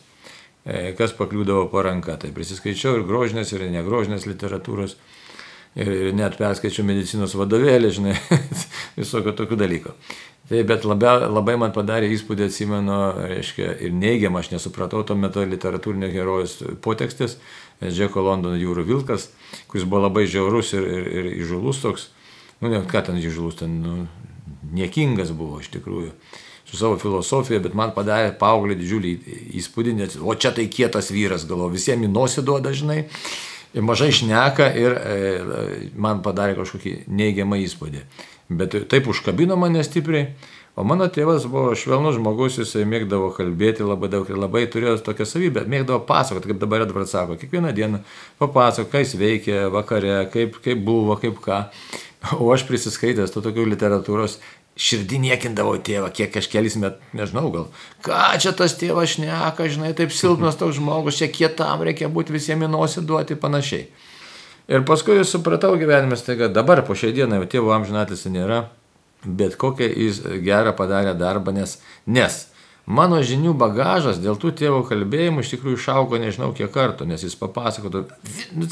e, 0.63 0.93
kas 0.95 1.15
pakliūdavo 1.19 1.67
po 1.73 1.83
ranka, 1.83 2.15
tai 2.21 2.31
prisiskaičiau 2.35 3.01
ir 3.01 3.07
grožinės, 3.09 3.51
ir 3.51 3.67
negrožinės 3.73 4.29
literatūros, 4.31 4.95
ir 5.75 6.15
net 6.15 6.39
perskaičiau 6.39 6.87
medicinos 6.87 7.35
vadovėlį, 7.35 7.91
žinai, 7.99 8.15
visokio 9.01 9.35
tokių 9.35 9.59
dalykų. 9.59 9.95
Tai 10.45 10.61
bet 10.61 10.83
labai, 10.85 11.15
labai 11.25 11.55
man 11.57 11.71
padarė 11.73 12.11
įspūdį, 12.13 12.45
atsimenu, 12.51 12.95
reiškia, 13.31 13.71
ir 13.81 13.93
neigiamą, 13.97 14.43
aš 14.43 14.51
nesupratau 14.51 15.01
tuo 15.01 15.15
metu 15.17 15.41
literatūrinio 15.41 16.11
herojus 16.13 16.59
potekstis, 16.85 17.39
Džeko 17.81 18.21
Londono 18.21 18.59
jūrų 18.59 18.83
vilkas, 18.85 19.31
kuris 19.71 19.87
buvo 19.89 20.03
labai 20.03 20.27
žiaurus 20.29 20.75
ir, 20.77 20.85
ir, 20.85 21.07
ir 21.09 21.31
įžulus 21.41 21.81
toks, 21.81 22.05
nu, 22.61 22.69
ne, 22.69 22.83
ką 22.85 23.01
ten 23.07 23.17
įžulus, 23.17 23.57
ten, 23.63 23.73
nu, 23.81 23.95
niekingas 24.75 25.33
buvo 25.33 25.57
iš 25.63 25.71
tikrųjų, 25.73 26.13
su 26.69 26.77
savo 26.77 27.01
filosofija, 27.01 27.63
bet 27.65 27.73
man 27.77 27.95
padarė 27.97 28.29
paauglį 28.37 28.77
didžiulį 28.77 29.15
įspūdį, 29.63 29.97
nes, 29.97 30.19
o 30.21 30.37
čia 30.37 30.53
tai 30.53 30.69
kietas 30.69 31.09
vyras, 31.13 31.49
galvo, 31.49 31.71
visiems 31.73 32.05
į 32.05 32.13
nosį 32.13 32.45
duoda, 32.45 32.75
ir 33.75 33.83
mažai 33.83 34.13
šneka 34.15 34.69
ir 34.77 34.93
e, 34.95 35.15
man 35.99 36.21
padarė 36.23 36.53
kažkokį 36.55 36.93
neigiamą 37.11 37.57
įspūdį 37.65 38.05
bet 38.49 38.75
taip 38.91 39.07
užkabino 39.11 39.57
mane 39.59 39.83
stipriai. 39.83 40.29
O 40.75 40.83
mano 40.83 41.05
tėvas 41.07 41.45
buvo 41.47 41.71
švelnus 41.79 42.17
žmogus, 42.17 42.57
jisai 42.59 42.83
mėgdavo 42.91 43.29
kalbėti 43.37 43.85
labai 43.87 44.09
daug 44.11 44.27
ir 44.27 44.35
labai 44.35 44.65
turėjo 44.67 44.97
tokią 45.05 45.27
savybę, 45.29 45.63
mėgdavo 45.71 46.01
pasakoti, 46.03 46.49
kaip 46.51 46.59
dabar 46.59 46.83
Edvardas 46.83 47.13
sako, 47.15 47.37
kiekvieną 47.39 47.71
dieną 47.77 48.01
papasako, 48.41 48.89
ką 48.91 49.05
jis 49.05 49.13
veikė 49.21 49.61
vakare, 49.71 50.17
kaip, 50.33 50.59
kaip 50.65 50.83
buvo, 50.83 51.15
kaip 51.21 51.39
ką. 51.45 51.61
O 52.43 52.49
aš 52.51 52.65
prisiskaitęs 52.67 53.31
to 53.31 53.39
tokių 53.45 53.69
literatūros 53.71 54.39
širdį 54.75 55.21
niekindavo 55.29 55.77
tėvą, 55.79 56.09
kiek 56.11 56.35
aš 56.35 56.49
kelis 56.51 56.75
met, 56.81 56.99
nežinau, 57.15 57.47
gal, 57.53 57.69
ką 58.03 58.23
čia 58.43 58.51
tas 58.57 58.75
tėvas 58.75 59.15
šneka, 59.15 59.69
žinai, 59.71 59.93
taip 59.95 60.11
silpnas 60.11 60.59
toks 60.59 60.75
žmogus, 60.81 61.21
čia 61.21 61.31
kietam 61.31 61.85
reikia 61.87 62.11
būti 62.11 62.35
visiems 62.35 62.67
į 62.67 62.71
nosį 62.73 63.05
duoti 63.07 63.39
panašiai. 63.39 63.87
Ir 64.67 64.81
paskui 64.85 65.21
supratau 65.27 65.75
gyvenime, 65.77 66.17
tai 66.17 66.37
kad 66.39 66.53
dabar 66.53 66.81
po 66.85 66.95
šiai 66.97 67.13
dienai 67.13 67.37
jau 67.43 67.49
tėvo 67.51 67.73
amžinatis 67.75 68.25
nėra, 68.33 68.63
bet 69.25 69.59
kokią 69.61 69.91
jis 69.91 70.21
gerą 70.45 70.73
padarė 70.77 71.13
darbą, 71.17 71.53
nes, 71.53 71.77
nes 72.09 72.39
mano 72.85 73.19
žinių 73.25 73.53
bagažas 73.57 74.17
dėl 74.21 74.39
tų 74.41 74.55
tėvo 74.57 74.81
kalbėjimų 74.89 75.43
iš 75.45 75.51
tikrųjų 75.53 75.77
išaugo 75.77 76.17
nežinau 76.21 76.49
kiek 76.57 76.73
kartų, 76.73 77.05
nes 77.09 77.21
jis 77.25 77.37
papasakotų 77.37 78.03
nu, 78.57 78.69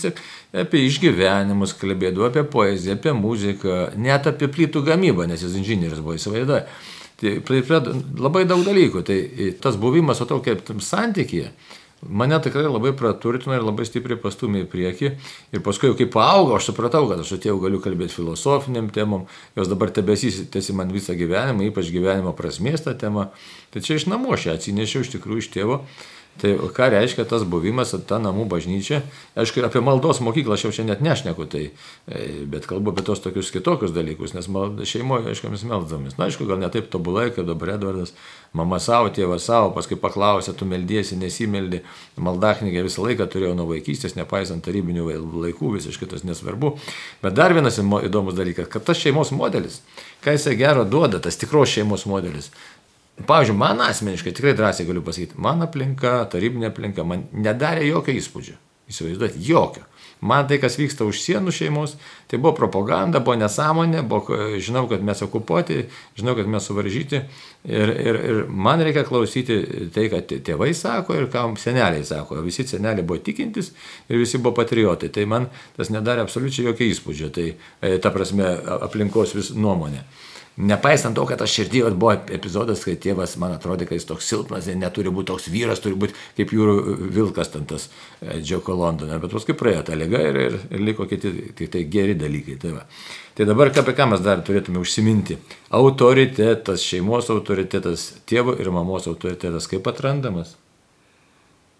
apie 0.64 0.82
išgyvenimus, 0.88 1.76
kalbėdavo 1.78 2.26
apie 2.32 2.46
poeziją, 2.56 2.98
apie 2.98 3.14
muziką, 3.18 3.78
net 3.98 4.30
apie 4.30 4.50
plytų 4.50 4.82
gamybą, 4.90 5.30
nes 5.30 5.46
jis 5.46 5.58
inžinierius 5.62 6.02
buvo 6.02 6.18
įsivaizduoja. 6.18 6.66
Tai 7.24 7.38
labai 8.20 8.44
daug 8.50 8.66
dalykų. 8.66 9.02
Tai 9.08 9.18
tas 9.64 9.78
buvimas, 9.80 10.20
o 10.20 10.26
tokia 10.28 10.58
santykėje, 10.84 11.54
mane 12.10 12.40
tikrai 12.44 12.66
labai 12.68 12.94
praturtino 12.98 13.56
ir 13.58 13.66
labai 13.66 13.86
stipriai 13.88 14.20
pastumė 14.22 14.64
į 14.64 14.70
priekį. 14.72 15.12
Ir 15.56 15.64
paskui, 15.66 15.92
jau 15.92 15.98
kai 16.00 16.08
paaugau, 16.12 16.58
aš 16.58 16.72
supratau, 16.72 17.06
kad 17.10 17.22
aš 17.24 17.36
atėjau 17.38 17.60
galiu 17.64 17.82
kalbėti 17.84 18.18
filosofiniam 18.18 18.90
temom, 18.94 19.28
jos 19.58 19.72
dabar 19.72 19.94
tebesisitėsi 19.96 20.76
man 20.78 20.94
visą 20.94 21.18
gyvenimą, 21.20 21.70
ypač 21.70 21.92
gyvenimo 21.94 22.36
prasmės 22.38 22.86
tą 22.86 22.96
temą. 23.00 23.30
Tai 23.74 23.86
čia 23.86 24.00
iš 24.00 24.10
namų 24.12 24.36
aš 24.38 24.50
ją 24.50 24.58
atsinešiau 24.60 25.06
iš 25.06 25.16
tikrųjų 25.16 25.46
iš 25.46 25.54
tėvo. 25.56 25.80
Tai 26.42 26.50
ką 26.74 26.88
reiškia 26.90 27.28
tas 27.30 27.44
buvimas, 27.46 27.94
ta 28.10 28.18
namų 28.20 28.48
bažnyčia? 28.50 29.04
Aišku, 29.38 29.62
ir 29.62 29.68
apie 29.68 29.84
maldos 29.86 30.18
mokyklą 30.24 30.58
aš 30.58 30.66
jau 30.66 30.72
čia 30.80 30.86
net 30.88 31.04
nešneku, 31.06 31.46
tai, 31.46 31.68
e, 32.10 32.24
bet 32.50 32.66
kalbu 32.68 32.92
apie 32.92 33.06
tos 33.06 33.22
tokius 33.22 33.52
kitokius 33.54 33.94
dalykus, 33.94 34.34
nes 34.34 34.50
šeimoje, 34.90 35.30
aišku, 35.30 35.52
mes 35.54 35.66
meldzamės. 35.70 36.18
Na, 36.18 36.26
aišku, 36.28 36.48
gal 36.50 36.58
ne 36.58 36.70
taip 36.74 36.90
tobulai, 36.92 37.30
kaip 37.36 37.46
dabar 37.46 37.76
Edvardas, 37.76 38.16
mama 38.58 38.80
savo, 38.82 39.14
tėvas 39.14 39.46
savo, 39.46 39.70
paskui 39.78 39.96
paklausė, 40.02 40.56
tu 40.58 40.66
meldiesi, 40.66 41.20
nesimeldi. 41.22 41.84
Maldaknygė 42.18 42.84
visą 42.90 43.06
laiką 43.06 43.30
turėjau 43.30 43.54
nuo 43.58 43.70
vaikystės, 43.70 44.18
nepaisant 44.18 44.66
tarybinių 44.66 45.06
laikų, 45.46 45.76
visiškai 45.78 46.10
tas 46.12 46.26
nesvarbu. 46.26 46.76
Bet 47.22 47.38
dar 47.38 47.54
vienas 47.54 47.78
įdomus 47.78 48.36
dalykas, 48.38 48.72
kad 48.74 48.90
tas 48.90 48.98
šeimos 48.98 49.32
modelis, 49.38 49.84
ką 50.26 50.34
jisai 50.34 50.58
gero 50.58 50.84
duoda, 50.86 51.22
tas 51.22 51.38
tikros 51.38 51.72
šeimos 51.78 52.08
modelis, 52.10 52.50
Pavyzdžiui, 53.14 53.56
man 53.58 53.82
asmeniškai 53.86 54.34
tikrai 54.34 54.56
drąsiai 54.58 54.88
galiu 54.90 55.04
pasakyti, 55.06 55.38
man 55.38 55.62
aplinka, 55.62 56.24
tarybinė 56.34 56.72
aplinka, 56.72 57.06
man 57.06 57.28
nedarė 57.32 57.86
jokio 57.92 58.16
įspūdžio. 58.18 58.56
Įsivaizduoti, 58.90 59.44
jokio. 59.48 59.86
Man 60.24 60.48
tai, 60.48 60.56
kas 60.60 60.78
vyksta 60.80 61.04
už 61.04 61.20
sienų 61.20 61.52
šeimos, 61.52 61.98
tai 62.32 62.38
buvo 62.40 62.54
propaganda, 62.56 63.20
buvo 63.24 63.36
nesąmonė, 63.42 64.06
buvo, 64.08 64.38
žinau, 64.64 64.86
kad 64.88 65.04
mes 65.04 65.20
okupuoti, 65.26 65.82
žinau, 66.16 66.36
kad 66.38 66.48
mes 66.48 66.64
suvaržyti. 66.64 67.20
Ir, 67.68 67.92
ir, 67.92 68.20
ir 68.30 68.40
man 68.48 68.84
reikia 68.84 69.04
klausyti 69.08 69.60
tai, 69.96 70.08
kad 70.12 70.32
tėvai 70.48 70.72
sako 70.80 71.18
ir 71.20 71.28
ką 71.32 71.44
seneliai 71.60 72.08
sako. 72.08 72.40
Visi 72.46 72.64
seneliai 72.68 73.04
buvo 73.04 73.20
tikintis 73.24 73.74
ir 74.08 74.22
visi 74.22 74.40
buvo 74.40 74.56
patriotai. 74.62 75.12
Tai 75.12 75.28
man 75.28 75.50
tas 75.76 75.92
nedarė 75.92 76.24
absoliučiai 76.24 76.70
jokio 76.70 76.88
įspūdžio. 76.88 77.32
Tai 77.36 77.50
e, 77.52 77.98
ta 78.00 78.12
prasme 78.16 78.48
aplinkos 78.80 79.36
vis 79.36 79.52
nuomonė. 79.56 80.06
Nepaisant 80.56 81.16
to, 81.18 81.24
kad 81.26 81.42
aš 81.42 81.56
širdį 81.58 81.80
buvo 81.98 82.14
epizodas, 82.36 82.84
kai 82.86 82.94
tėvas 83.02 83.32
man 83.42 83.56
atrodė, 83.56 83.88
kad 83.90 83.98
jis 83.98 84.06
toks 84.06 84.28
silpnas, 84.30 84.68
neturi 84.78 85.10
būti 85.10 85.32
toks 85.32 85.48
vyras, 85.50 85.82
turi 85.82 85.98
būti 85.98 86.14
kaip 86.38 86.54
jūrų 86.54 86.76
vilkas 87.16 87.50
ten 87.56 87.66
tas 87.66 87.88
e, 88.22 88.38
Džioko 88.38 88.76
Londone, 88.78 89.18
bet 89.24 89.34
paskui 89.34 89.56
praėjo 89.58 89.88
ta 89.88 89.98
lyga 89.98 90.22
ir, 90.22 90.38
ir, 90.44 90.60
ir 90.70 90.84
liko 90.86 91.08
kiti 91.10 91.32
tai, 91.58 91.72
tai 91.74 91.84
geri 91.90 92.14
dalykai. 92.20 92.60
Tai, 92.62 92.76
va. 92.76 92.86
tai 93.34 93.50
dabar 93.50 93.74
apie 93.74 93.98
ką 93.98 94.12
mes 94.12 94.22
dar 94.22 94.46
turėtume 94.46 94.78
užsiminti? 94.84 95.40
Autoritetas, 95.74 96.86
šeimos 96.86 97.34
autoritetas, 97.34 98.12
tėvo 98.30 98.54
ir 98.54 98.70
mamos 98.70 99.10
autoritetas, 99.10 99.66
kaip 99.72 99.90
atrandamas? 99.90 100.54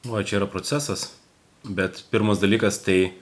O 0.10 0.18
čia 0.26 0.42
yra 0.42 0.50
procesas, 0.50 1.12
bet 1.64 2.02
pirmas 2.10 2.42
dalykas 2.42 2.82
tai 2.82 3.14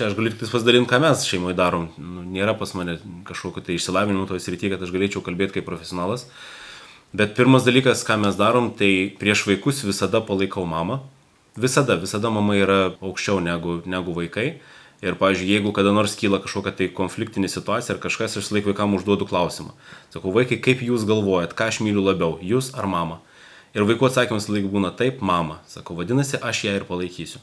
čia 0.00 0.08
aš 0.08 0.16
galiu 0.16 0.32
tik 0.32 0.48
pasidalinti, 0.48 0.88
ką 0.88 0.96
mes 1.04 1.26
šeimoje 1.28 1.58
darom. 1.58 1.90
Nu, 2.00 2.24
nėra 2.24 2.54
pas 2.56 2.72
mane 2.72 2.96
kažkokio 3.28 3.60
tai 3.66 3.76
išsilavinimo 3.76 4.24
toje 4.30 4.40
srityje, 4.40 4.72
kad 4.72 4.84
aš 4.86 4.94
galėčiau 4.94 5.20
kalbėti 5.26 5.58
kaip 5.58 5.66
profesionalas. 5.68 6.24
Bet 7.12 7.34
pirmas 7.36 7.66
dalykas, 7.66 8.00
ką 8.08 8.16
mes 8.22 8.38
darom, 8.38 8.70
tai 8.72 9.12
prieš 9.20 9.44
vaikus 9.50 9.82
visada 9.84 10.22
palaikau 10.24 10.64
mamą. 10.64 11.02
Visada, 11.60 11.98
visada 12.00 12.30
mama 12.32 12.56
yra 12.56 12.78
aukščiau 13.02 13.42
negu, 13.44 13.82
negu 13.84 14.16
vaikai. 14.16 14.54
Ir, 15.04 15.16
pavyzdžiui, 15.20 15.48
jeigu 15.52 15.72
kada 15.76 15.92
nors 15.92 16.16
kyla 16.16 16.40
kažkokia 16.40 16.72
tai 16.76 16.88
konfliktinė 16.96 17.48
situacija 17.52 17.96
ar 17.96 18.00
kažkas, 18.00 18.38
aš 18.40 18.48
laik 18.54 18.68
vaikam 18.68 18.96
užduodu 18.96 19.28
klausimą. 19.28 19.76
Sakau, 20.14 20.32
vaikai, 20.32 20.60
kaip 20.64 20.80
jūs 20.84 21.04
galvojat, 21.08 21.52
ką 21.56 21.68
aš 21.72 21.80
myliu 21.84 22.04
labiau, 22.04 22.38
jūs 22.40 22.72
ar 22.72 22.88
mama? 22.88 23.20
Ir 23.76 23.84
vaikų 23.88 24.08
atsakymas 24.08 24.48
laik 24.48 24.66
būna 24.72 24.90
taip, 24.96 25.20
mama. 25.24 25.60
Sakau, 25.68 25.96
vadinasi, 26.00 26.40
aš 26.40 26.64
ją 26.66 26.76
ir 26.80 26.88
palaikysiu. 26.88 27.40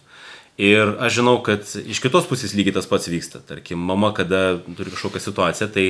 Ir 0.57 0.95
aš 1.03 1.19
žinau, 1.19 1.37
kad 1.45 1.65
iš 1.65 1.99
kitos 2.01 2.25
pusės 2.29 2.55
lygiai 2.57 2.73
tas 2.79 2.87
pats 2.89 3.09
vyksta. 3.11 3.43
Tarkim, 3.45 3.77
mama, 3.77 4.09
kada 4.17 4.57
turi 4.65 4.93
kažkokią 4.93 5.21
situaciją, 5.21 5.67
tai 5.73 5.87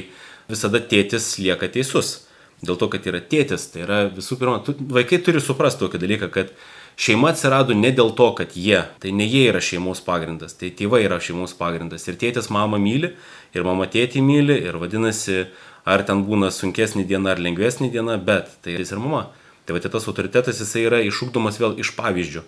visada 0.52 0.82
tėtis 0.84 1.38
lieka 1.40 1.70
teisus. 1.72 2.26
Dėl 2.66 2.76
to, 2.82 2.90
kad 2.92 3.06
yra 3.08 3.22
tėtis, 3.22 3.70
tai 3.72 3.86
yra 3.86 4.00
visų 4.12 4.40
pirma, 4.42 4.58
tu, 4.66 4.74
vaikai 4.92 5.22
turi 5.24 5.40
suprasti 5.44 5.86
tokį 5.86 6.02
dalyką, 6.02 6.30
kad 6.34 6.52
Šeima 6.98 7.30
atsirado 7.30 7.76
ne 7.78 7.92
dėl 7.94 8.10
to, 8.18 8.32
kad 8.34 8.56
jie, 8.58 8.80
tai 8.98 9.12
ne 9.14 9.26
jie 9.30 9.44
yra 9.52 9.60
šeimos 9.62 10.00
pagrindas, 10.02 10.56
tai 10.58 10.72
tėvai 10.74 11.04
yra 11.06 11.20
šeimos 11.22 11.52
pagrindas. 11.54 12.08
Ir 12.10 12.16
tėtis 12.18 12.50
mamą 12.50 12.80
myli, 12.82 13.12
ir 13.54 13.68
mama 13.68 13.86
tėtį 13.94 14.24
myli, 14.26 14.56
ir 14.66 14.80
vadinasi, 14.82 15.44
ar 15.86 16.02
ten 16.08 16.24
būna 16.26 16.50
sunkesnė 16.50 17.06
diena 17.06 17.36
ar 17.36 17.44
lengvesnė 17.44 17.92
diena, 17.94 18.18
bet 18.18 18.50
tai 18.66 18.80
jis 18.80 18.96
ir 18.96 19.04
mama. 19.04 19.28
Tai 19.68 19.78
va 19.78 19.84
tas 19.84 20.10
autoritetas 20.10 20.64
jisai 20.64 20.88
yra 20.88 21.04
išugdomas 21.06 21.62
vėl 21.62 21.78
iš 21.78 21.94
pavyzdžių. 22.00 22.42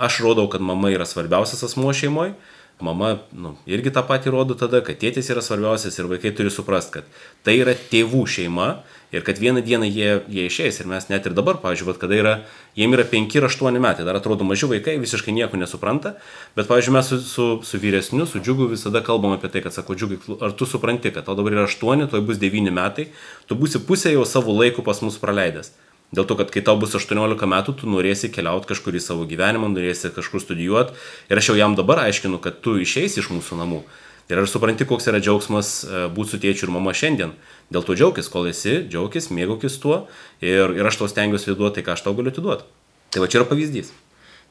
Aš 0.00 0.22
rodau, 0.24 0.46
kad 0.48 0.64
mama 0.64 0.88
yra 0.88 1.04
svarbiausias 1.04 1.60
asmuo 1.66 1.92
šeimoje, 1.92 2.32
mama 2.80 3.18
nu, 3.36 3.50
irgi 3.68 3.92
tą 3.92 4.00
patį 4.08 4.32
rodo 4.32 4.54
tada, 4.56 4.80
kad 4.84 4.96
tėtis 4.96 5.28
yra 5.28 5.42
svarbiausias 5.44 5.98
ir 6.00 6.08
vaikai 6.08 6.32
turi 6.36 6.48
suprasti, 6.52 6.94
kad 6.94 7.10
tai 7.44 7.58
yra 7.60 7.74
tėvų 7.76 8.22
šeima 8.24 8.70
ir 9.12 9.26
kad 9.26 9.36
vieną 9.42 9.60
dieną 9.66 9.90
jie, 9.90 10.08
jie 10.32 10.46
išeis 10.48 10.80
ir 10.80 10.88
mes 10.88 11.10
net 11.10 11.28
ir 11.28 11.34
dabar, 11.36 11.58
pavyzdžiui, 11.60 11.98
kada 12.00 12.16
yra, 12.16 12.32
jiem 12.78 12.96
yra 12.96 13.04
5 13.10 13.36
ir 13.36 13.48
8 13.50 13.76
metai, 13.82 14.06
dar 14.08 14.16
atrodo 14.16 14.46
maži 14.48 14.70
vaikai, 14.70 14.96
visiškai 15.02 15.36
nieko 15.36 15.60
nesupranta, 15.60 16.14
bet, 16.56 16.70
pavyzdžiui, 16.70 16.96
mes 16.96 17.12
su, 17.12 17.20
su, 17.26 17.50
su 17.66 17.82
vyresniu, 17.82 18.24
su 18.24 18.40
džiugu 18.40 18.70
visada 18.72 19.04
kalbam 19.04 19.36
apie 19.36 19.52
tai, 19.52 19.60
kad 19.66 19.76
sako, 19.76 19.98
džiugai, 20.00 20.22
ar 20.40 20.56
tu 20.56 20.64
supranti, 20.64 21.12
kad 21.12 21.28
tau 21.28 21.36
dabar 21.36 21.58
yra 21.58 21.68
8, 21.68 22.08
toj 22.08 22.24
bus 22.24 22.40
9 22.40 22.72
metai, 22.72 23.10
tu 23.44 23.58
būsi 23.58 23.84
pusę 23.84 24.16
jau 24.16 24.24
savo 24.24 24.56
laiko 24.56 24.86
pas 24.86 25.04
mus 25.04 25.20
praleidęs. 25.20 25.74
Dėl 26.10 26.26
to, 26.26 26.34
kad 26.34 26.50
kai 26.50 26.62
tau 26.66 26.74
bus 26.80 26.96
18 26.98 27.46
metų, 27.46 27.76
tu 27.78 27.90
norėsi 27.90 28.32
keliauti 28.34 28.66
kažkur 28.72 28.96
į 28.98 29.02
savo 29.04 29.26
gyvenimą, 29.30 29.68
norėsi 29.70 30.10
kažkur 30.10 30.42
studijuoti. 30.42 30.96
Ir 31.30 31.38
aš 31.38 31.52
jau 31.52 31.58
jam 31.58 31.76
dabar 31.78 32.02
aiškinu, 32.08 32.40
kad 32.42 32.58
tu 32.64 32.74
išeisi 32.82 33.22
iš 33.22 33.30
mūsų 33.30 33.60
namų. 33.60 33.84
Ir 34.30 34.38
ar 34.38 34.46
supranti, 34.50 34.86
koks 34.86 35.08
yra 35.10 35.18
džiaugsmas 35.22 35.70
e, 35.82 36.02
būti 36.14 36.34
su 36.34 36.42
tėčiu 36.42 36.66
ir 36.66 36.74
mama 36.74 36.94
šiandien. 36.94 37.32
Dėl 37.70 37.86
to 37.86 37.94
džiaugis, 37.98 38.30
kol 38.30 38.46
esi, 38.50 38.76
džiaugis, 38.90 39.30
mėgaukis 39.34 39.78
tuo 39.82 40.04
ir, 40.42 40.74
ir 40.78 40.86
aš 40.86 41.00
tau 41.00 41.08
stengiuosi 41.10 41.54
duoti 41.54 41.80
tai, 41.80 41.86
ką 41.86 41.96
aš 41.96 42.04
tau 42.06 42.14
galiu 42.18 42.30
atiduoti. 42.30 42.66
Tai 43.10 43.22
va 43.22 43.30
čia 43.30 43.40
yra 43.40 43.48
pavyzdys. 43.50 43.90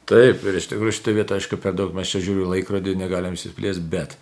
Taip, 0.09 0.43
ir 0.43 0.57
iš 0.59 0.67
tikrųjų 0.71 0.95
šitą 0.97 1.13
vietą, 1.15 1.37
aišku, 1.39 1.59
per 1.63 1.75
daug 1.77 1.95
mes 1.95 2.11
čia 2.11 2.19
žiūriu 2.25 2.47
laikrodį, 2.49 2.97
negalim 2.99 3.35
įsiplėsti, 3.37 3.85
bet 3.91 4.17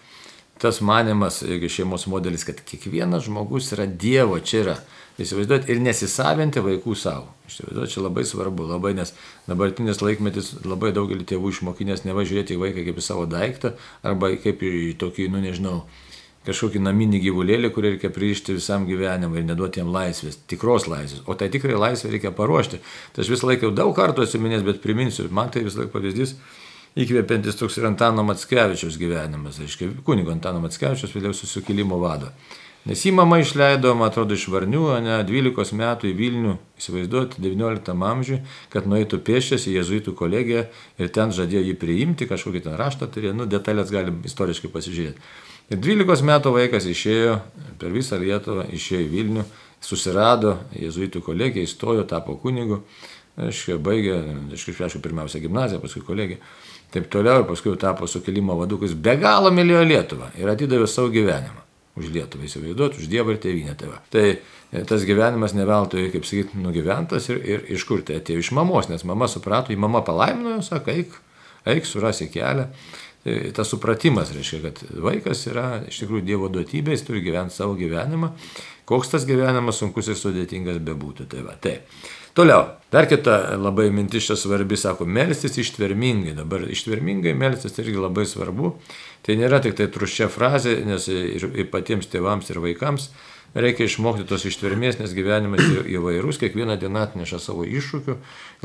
tas 0.62 0.82
manimas, 0.86 1.43
šeimos 1.43 2.08
modelis, 2.12 2.46
kad 2.48 2.62
kiekvienas 2.65 3.28
žmogus 3.28 3.72
yra 3.76 3.86
Dievo, 3.86 4.39
čia 4.41 4.63
yra 4.63 4.78
Įsivaizduot 5.17 5.65
ir 5.72 5.80
nesisavinti 5.82 6.62
vaikų 6.62 6.93
savo. 6.98 7.32
Įsivaizduot, 7.50 7.89
čia 7.89 8.02
labai 8.04 8.24
svarbu, 8.28 8.67
labai, 8.70 8.91
nes 8.98 9.15
dabartinis 9.48 10.04
laikmetis 10.04 10.52
labai 10.62 10.91
daugelį 10.93 11.26
tėvų 11.32 11.56
išmokinės 11.56 12.04
nevažiuoti 12.06 12.54
į 12.54 12.60
vaiką 12.62 12.84
kaip 12.86 13.00
į 13.02 13.06
savo 13.06 13.24
daiktą 13.30 13.74
arba 14.06 14.36
kaip 14.43 14.62
į 14.62 14.91
tokį, 15.02 15.26
nu 15.34 15.41
nežinau, 15.41 15.80
kažkokį 16.46 16.84
naminį 16.86 17.24
gyvulėlį, 17.26 17.72
kurį 17.74 17.96
reikia 17.96 18.13
pririšti 18.13 18.60
visam 18.60 18.86
gyvenimui 18.88 19.41
ir 19.41 19.48
neduoti 19.50 19.82
jam 19.82 19.89
laisvės, 19.96 20.38
tikros 20.46 20.86
laisvės. 20.86 21.26
O 21.26 21.34
tai 21.39 21.50
tikrai 21.54 21.80
laisvę 21.82 22.13
reikia 22.13 22.30
paruošti. 22.38 22.84
Tai 23.15 23.26
aš 23.26 23.34
visą 23.34 23.50
laiką 23.50 23.74
daug 23.74 23.98
kartų 23.98 24.28
esu 24.28 24.38
minėjęs, 24.43 24.67
bet 24.70 24.86
priminsiu, 24.86 25.26
man 25.34 25.50
tai 25.50 25.65
visą 25.65 25.82
laiką 25.82 25.96
pavyzdys 25.98 26.38
įkvėpintis 26.98 27.58
toks 27.60 27.78
ir 27.78 27.88
Antano 27.90 28.24
Matskevičiaus 28.26 28.98
gyvenimas, 29.00 29.60
aiškiai, 29.62 30.00
kunigo 30.06 30.34
Antano 30.34 30.62
Matskevičiaus 30.64 31.14
vėliau 31.14 31.36
susukilimo 31.38 32.00
vado. 32.02 32.32
Nes 32.88 33.02
jį 33.04 33.12
mama 33.18 33.42
išleido, 33.42 33.92
man 34.00 34.08
atrodo, 34.08 34.36
iš 34.38 34.46
Varnių, 34.48 34.86
ne, 35.04 35.18
12 35.28 35.76
metų 35.76 36.08
į 36.08 36.14
Vilnių, 36.16 36.54
įsivaizduoti, 36.80 37.42
19 37.44 37.92
amžiui, 38.08 38.38
kad 38.72 38.88
nueitų 38.88 39.20
pėšęs 39.28 39.66
į 39.68 39.74
jezuitų 39.82 40.14
kolegiją 40.16 40.62
ir 41.02 41.12
ten 41.12 41.34
žadėjo 41.36 41.66
jį 41.68 41.76
priimti, 41.82 42.30
kažkokį 42.30 42.64
ten 42.70 42.78
raštą 42.80 43.10
turėjo, 43.12 43.34
nu, 43.36 43.50
detalės 43.50 43.92
galim 43.92 44.22
istoriškai 44.30 44.72
pasižiūrėti. 44.72 45.28
Ir 45.68 45.82
12 45.84 46.24
metų 46.30 46.54
vaikas 46.56 46.88
išėjo 46.88 47.36
per 47.82 47.92
visą 47.92 48.22
Lietuvą, 48.22 48.70
išėjo 48.72 49.04
į 49.04 49.12
Vilnių, 49.18 49.44
susirado 49.84 50.56
jezuitų 50.72 51.26
kolegiją, 51.26 51.68
įstojo, 51.68 52.08
tapo 52.08 52.38
kunigu, 52.40 52.86
aiškiai, 53.36 53.76
baigė, 53.84 54.22
aiškiai, 54.56 55.04
pirmiausia 55.04 55.44
gimnaziją, 55.44 55.84
paskui 55.84 56.08
kolegiją. 56.08 56.40
Taip 56.93 57.10
toliau 57.12 57.41
ir 57.41 57.47
paskui 57.50 57.76
tapo 57.80 58.08
sukilimo 58.08 58.56
vadukas, 58.60 58.93
be 58.95 59.17
galo 59.19 59.52
mylėjo 59.52 59.84
Lietuvą 59.88 60.32
ir 60.39 60.52
atidavė 60.54 60.88
savo 60.88 61.12
gyvenimą 61.12 61.65
už 61.97 62.12
Lietuvą 62.13 62.45
įsivaizduoti, 62.47 63.02
už 63.02 63.10
Dievą 63.12 63.34
ir 63.34 63.41
tėvynę 63.43 63.73
tėvą. 63.80 63.97
Tai 64.13 64.26
e, 64.30 64.84
tas 64.88 65.04
gyvenimas 65.08 65.56
neveltui, 65.58 66.08
kaip 66.13 66.28
sakyti, 66.30 66.60
nugyventas 66.62 67.30
ir, 67.34 67.41
ir 67.41 67.65
iš 67.76 67.84
kur 67.89 68.04
tai 68.06 68.19
atėjo 68.21 68.43
iš 68.43 68.54
mamos, 68.56 68.89
nes 68.91 69.04
mama 69.08 69.28
suprato, 69.32 69.73
į 69.73 69.80
mamą 69.82 70.04
palaimino, 70.08 70.60
sako, 70.65 70.93
eik, 70.93 71.17
eik, 71.67 71.89
surasi 71.89 72.30
kelią. 72.34 72.69
Tai 73.28 73.38
tas 73.58 73.67
supratimas 73.73 74.30
reiškia, 74.32 74.62
kad 74.63 74.84
vaikas 75.04 75.41
yra 75.50 75.65
iš 75.89 76.04
tikrųjų 76.04 76.23
Dievo 76.30 76.47
duotybė, 76.54 76.93
jis 76.95 77.04
turi 77.04 77.23
gyventi 77.26 77.58
savo 77.58 77.73
gyvenimą, 77.76 78.30
koks 78.88 79.12
tas 79.12 79.26
gyvenimas 79.28 79.82
sunkus 79.82 80.08
ir 80.08 80.19
sudėtingas 80.19 80.80
bebūtų. 80.86 81.28
Tai 81.34 81.43
va, 81.50 81.58
tai. 81.60 81.82
Toliau, 82.38 82.67
dar 82.93 83.08
kita 83.10 83.58
labai 83.58 83.88
mintis 83.89 84.28
čia 84.30 84.36
svarbi, 84.38 84.78
sako, 84.78 85.08
melstis 85.10 85.56
ištvermingai. 85.58 86.36
Dabar 86.38 86.67
ištvermingai 86.69 87.34
melstis 87.34 87.80
irgi 87.82 87.97
labai 87.97 88.28
svarbu. 88.30 88.76
Tai 89.26 89.38
nėra 89.39 89.58
tik 89.63 89.73
tai 89.80 89.88
truščia 89.89 90.28
frazė, 90.30 90.76
nes 90.86 91.08
ir, 91.10 91.47
ir 91.58 91.71
patiems 91.73 92.06
tėvams 92.12 92.54
ir 92.54 92.62
vaikams 92.62 93.10
reikia 93.58 93.88
išmokti 93.88 94.28
tos 94.30 94.45
ištvermės, 94.45 95.00
nes 95.02 95.17
gyvenimas 95.17 95.65
įvairus, 95.89 96.38
kiekvieną 96.43 96.78
dieną 96.78 97.08
atneša 97.08 97.41
savo 97.41 97.65
iššūkių. 97.65 98.19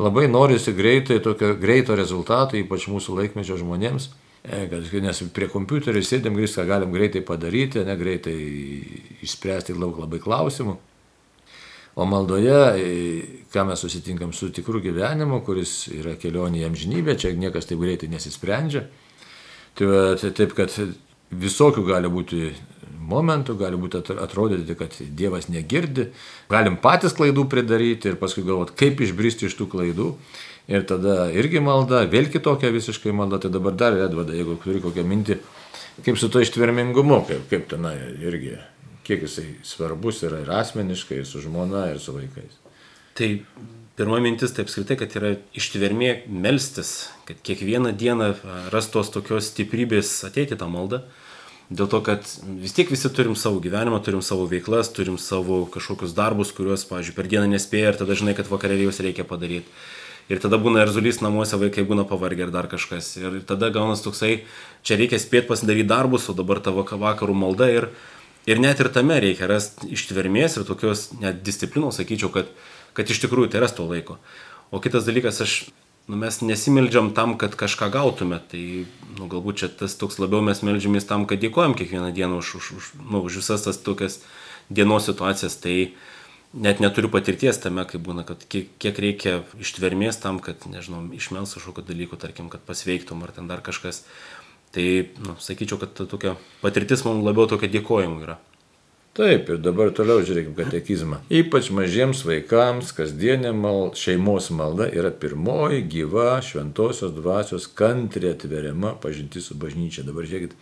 Labai 0.04 0.26
norisi 0.28 0.76
greitai, 0.76 1.22
tokio 1.24 1.54
greito 1.56 1.96
rezultato, 1.96 2.60
ypač 2.60 2.90
mūsų 2.92 3.16
laikmečio 3.22 3.56
žmonėms. 3.62 4.10
E, 4.42 4.66
nes 5.00 5.24
prie 5.32 5.48
kompiuterio 5.48 6.04
sėdėm, 6.04 6.36
viską 6.36 6.68
galim 6.68 6.92
greitai 6.92 7.24
padaryti, 7.24 7.86
ne 7.88 7.96
greitai 7.96 8.36
išspręsti 9.24 9.80
daug 9.80 10.04
labai 10.04 10.20
klausimų. 10.20 10.80
O 11.94 12.06
maldoje, 12.08 12.58
ką 13.52 13.66
mes 13.68 13.80
susitinkam 13.84 14.32
su 14.32 14.48
tikru 14.54 14.80
gyvenimu, 14.80 15.42
kuris 15.44 15.90
yra 15.92 16.14
kelionė 16.16 16.62
į 16.62 16.68
amžinybę, 16.70 17.18
čia 17.20 17.34
niekas 17.36 17.68
taip 17.68 17.82
greitai 17.84 18.08
nesisprendžia. 18.08 18.86
Tai, 19.76 19.88
tai 20.20 20.30
taip, 20.36 20.54
kad 20.56 20.72
visokių 21.32 21.84
gali 21.84 22.08
būti 22.12 22.48
momentų, 23.12 23.58
gali 23.60 23.76
būti 23.80 24.00
atrodyti, 24.22 24.76
kad 24.78 24.96
Dievas 25.18 25.50
negirdi, 25.52 26.08
galim 26.52 26.78
patys 26.80 27.16
klaidų 27.18 27.44
pridaryti 27.52 28.12
ir 28.12 28.18
paskui 28.20 28.44
galvoti, 28.46 28.76
kaip 28.78 29.04
išbristi 29.04 29.48
iš 29.48 29.58
tų 29.60 29.68
klaidų. 29.76 30.10
Ir 30.70 30.84
tada 30.86 31.26
irgi 31.34 31.60
malda, 31.60 32.04
vėl 32.08 32.28
kitokia 32.32 32.70
visiškai 32.72 33.12
malda, 33.12 33.40
tai 33.42 33.50
dabar 33.52 33.74
dar 33.76 33.98
Edvada, 33.98 34.32
jeigu 34.36 34.54
turi 34.62 34.80
kokią 34.80 35.02
mintį, 35.04 35.40
kaip 36.06 36.20
su 36.20 36.30
to 36.30 36.40
ištvermingumu, 36.40 37.24
kaip, 37.28 37.48
kaip 37.50 37.66
tenai 37.72 37.96
irgi 38.22 38.54
kiek 39.06 39.24
jisai 39.26 39.46
svarbus 39.66 40.22
yra 40.26 40.42
ir 40.42 40.50
asmeniškai, 40.52 41.22
ir 41.22 41.28
su 41.28 41.42
žmona, 41.42 41.88
ir 41.92 42.00
su 42.02 42.14
vaikais. 42.14 42.58
Tai 43.18 43.28
pirma 43.98 44.20
mintis 44.24 44.54
taip 44.56 44.70
skritai, 44.72 44.96
kad 45.00 45.12
yra 45.18 45.34
ištvermė 45.58 46.12
melstis, 46.26 47.10
kad 47.28 47.40
kiekvieną 47.44 47.92
dieną 47.98 48.32
rastos 48.72 49.12
tokios 49.12 49.50
stiprybės 49.52 50.14
ateiti 50.28 50.58
tą 50.58 50.70
maldą. 50.72 51.02
Dėl 51.72 51.88
to, 51.88 52.02
kad 52.04 52.26
vis 52.60 52.74
tiek 52.76 52.90
visi 52.92 53.08
turim 53.14 53.36
savo 53.38 53.60
gyvenimą, 53.64 54.02
turim 54.04 54.20
savo 54.24 54.44
veiklas, 54.50 54.90
turim 54.92 55.16
savo 55.20 55.62
kažkokius 55.72 56.12
darbus, 56.16 56.52
kuriuos, 56.52 56.84
pavyzdžiui, 56.88 57.16
per 57.16 57.28
dieną 57.32 57.48
nespėja 57.54 57.92
ir 57.92 58.00
tada 58.00 58.16
žinai, 58.18 58.34
kad 58.36 58.50
vakarėlį 58.50 58.88
jūs 58.88 59.00
reikia 59.06 59.24
padaryti. 59.28 59.70
Ir 60.30 60.40
tada 60.42 60.58
būna 60.60 60.84
erzulys 60.84 61.20
namuose, 61.24 61.56
vaikai 61.58 61.84
būna 61.88 62.04
pavargę 62.08 62.46
ir 62.46 62.52
dar 62.54 62.68
kažkas. 62.70 63.08
Ir 63.18 63.40
tada 63.48 63.72
gaunas 63.74 64.04
toksai, 64.04 64.44
čia 64.86 64.98
reikia 65.00 65.18
spėti 65.20 65.48
pasidaryti 65.48 65.88
darbus, 65.88 66.28
o 66.30 66.36
dabar 66.36 66.60
tavo 66.62 66.84
vakarų 66.84 67.34
malda 67.36 67.68
ir 67.72 67.88
Ir 68.46 68.58
net 68.58 68.80
ir 68.82 68.90
tame 68.90 69.20
reikia 69.22 69.46
rasti 69.46 69.92
ištvermės 69.94 70.58
ir 70.58 70.66
tokios 70.66 71.10
net 71.20 71.44
disciplinos, 71.46 72.00
sakyčiau, 72.00 72.32
kad, 72.34 72.50
kad 72.96 73.10
iš 73.10 73.22
tikrųjų 73.22 73.52
tai 73.52 73.62
ras 73.62 73.74
to 73.76 73.86
laiko. 73.86 74.18
O 74.74 74.80
kitas 74.82 75.06
dalykas, 75.06 75.38
aš, 75.44 75.52
nu, 76.10 76.18
mes 76.18 76.40
nesimeldžiam 76.42 77.12
tam, 77.14 77.36
kad 77.38 77.54
kažką 77.58 77.92
gautume. 77.94 78.40
Tai 78.50 78.62
nu, 79.18 79.28
galbūt 79.30 79.62
čia 79.62 79.68
tas 79.70 79.94
toks 80.00 80.18
labiau 80.18 80.42
mes 80.42 80.64
meldžiamės 80.66 81.06
tam, 81.06 81.28
kad 81.30 81.42
dėkojam 81.42 81.76
kiekvieną 81.78 82.10
dieną 82.16 82.40
už, 82.42 82.56
už, 82.58 82.72
už, 82.78 82.90
nu, 83.04 83.22
už 83.22 83.38
visas 83.44 83.62
tas 83.68 83.78
tokias 83.78 84.18
dienos 84.72 85.06
situacijas. 85.06 85.60
Tai 85.62 85.76
net 86.52 86.82
neturiu 86.82 87.12
patirties 87.12 87.62
tame, 87.62 87.86
kai 87.86 88.02
būna, 88.02 88.26
kad 88.26 88.42
kiek, 88.50 88.74
kiek 88.82 88.98
reikia 89.06 89.38
ištvermės 89.62 90.18
tam, 90.24 90.42
kad, 90.42 90.66
nežinau, 90.66 91.04
išmels 91.14 91.54
kažkokio 91.54 91.86
dalyko, 91.86 92.18
tarkim, 92.18 92.50
kad 92.52 92.64
pasveiktum 92.66 93.22
ar 93.22 93.30
ten 93.36 93.46
dar 93.46 93.62
kažkas. 93.62 94.02
Tai, 94.72 94.86
nu, 95.26 95.36
sakyčiau, 95.36 95.76
kad 95.80 95.92
ta 95.92 96.06
tokia 96.08 96.36
patirtis 96.62 97.04
man 97.04 97.20
labiau 97.26 97.44
tokia 97.50 97.68
dėkojimų 97.72 98.24
yra. 98.24 98.38
Taip, 99.12 99.50
ir 99.52 99.58
dabar 99.60 99.90
toliau 99.92 100.22
žiūrėkime 100.24 100.56
katekizmą. 100.56 101.18
Ypač 101.28 101.66
mažiems 101.76 102.22
vaikams 102.24 102.94
kasdienė 102.96 103.50
mal, 103.52 103.90
šeimos 103.92 104.46
malda 104.56 104.86
yra 104.88 105.10
pirmoji 105.12 105.82
gyva 105.92 106.38
šventosios 106.40 107.12
dvasios 107.12 107.66
kantriai 107.76 108.32
atveriama 108.32 108.94
pažinti 109.02 109.44
su 109.44 109.58
bažnyčia. 109.60 110.06
Dabar 110.06 110.24
žiūrėkit, 110.30 110.56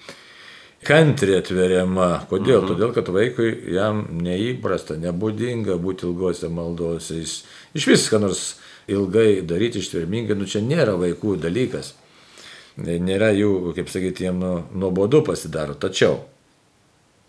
kantriai 0.82 1.38
atveriama. 1.44 2.08
Kodėl? 2.32 2.64
Mhm. 2.64 2.72
Todėl, 2.72 2.96
kad 2.98 3.14
vaikui 3.14 3.52
jam 3.76 4.02
neįprasta, 4.18 4.98
nebūdinga 4.98 5.78
būti 5.78 6.10
ilgose 6.10 6.50
maldose. 6.50 7.20
Jis 7.22 7.44
iš 7.78 7.86
viską 7.92 8.24
nors 8.26 8.44
ilgai 8.90 9.44
daryti 9.46 9.78
ištvermingai, 9.78 10.34
nu 10.34 10.50
čia 10.50 10.58
nėra 10.66 10.98
vaikų 10.98 11.38
dalykas. 11.46 11.94
Nėra 12.80 13.30
jų, 13.36 13.74
kaip 13.76 13.90
sakyti, 13.92 14.28
jiem 14.28 14.38
nu, 14.40 14.52
nuobodu 14.72 15.20
pasidaro. 15.26 15.74
Tačiau 15.76 16.22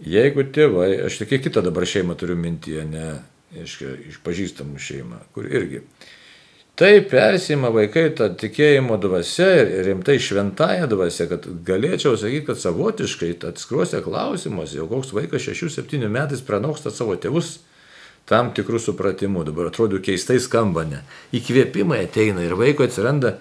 Jeigu 0.02 0.48
tėvai, 0.50 0.96
aš 1.06 1.20
tik 1.22 1.36
kitą 1.44 1.62
dabar 1.62 1.86
šeimą 1.86 2.16
turiu 2.18 2.34
mintyje, 2.40 2.88
ne 2.90 3.20
iš, 3.62 3.76
iš 4.10 4.18
pažįstamų 4.26 4.82
šeimą, 4.82 5.20
kur 5.36 5.46
irgi. 5.46 5.84
Tai 6.82 6.90
persima 7.06 7.70
vaikai 7.70 8.08
tą 8.18 8.32
tikėjimo 8.34 8.98
dvasia 8.98 9.50
ir 9.62 9.84
rimtai 9.86 10.16
šventąją 10.24 10.88
dvasia, 10.90 11.28
kad 11.30 11.46
galėčiau 11.68 12.16
sakyti, 12.18 12.48
kad 12.48 12.58
savotiškai 12.58 13.36
atskruose 13.52 14.02
klausimuose, 14.02 14.80
jau 14.80 14.88
koks 14.90 15.14
vaikas 15.14 15.46
6-7 15.52 16.10
metais 16.10 16.42
pranoksta 16.48 16.90
savo 16.90 17.14
tėvus 17.22 17.60
tam 18.26 18.50
tikrų 18.58 18.82
supratimų, 18.82 19.46
dabar 19.52 19.70
atrodo 19.70 20.00
keistai 20.02 20.40
skamba, 20.42 20.88
ne. 20.88 21.04
Įkvėpimai 21.36 22.08
ateina 22.08 22.42
ir 22.48 22.58
vaiko 22.58 22.88
atsiranda 22.88 23.36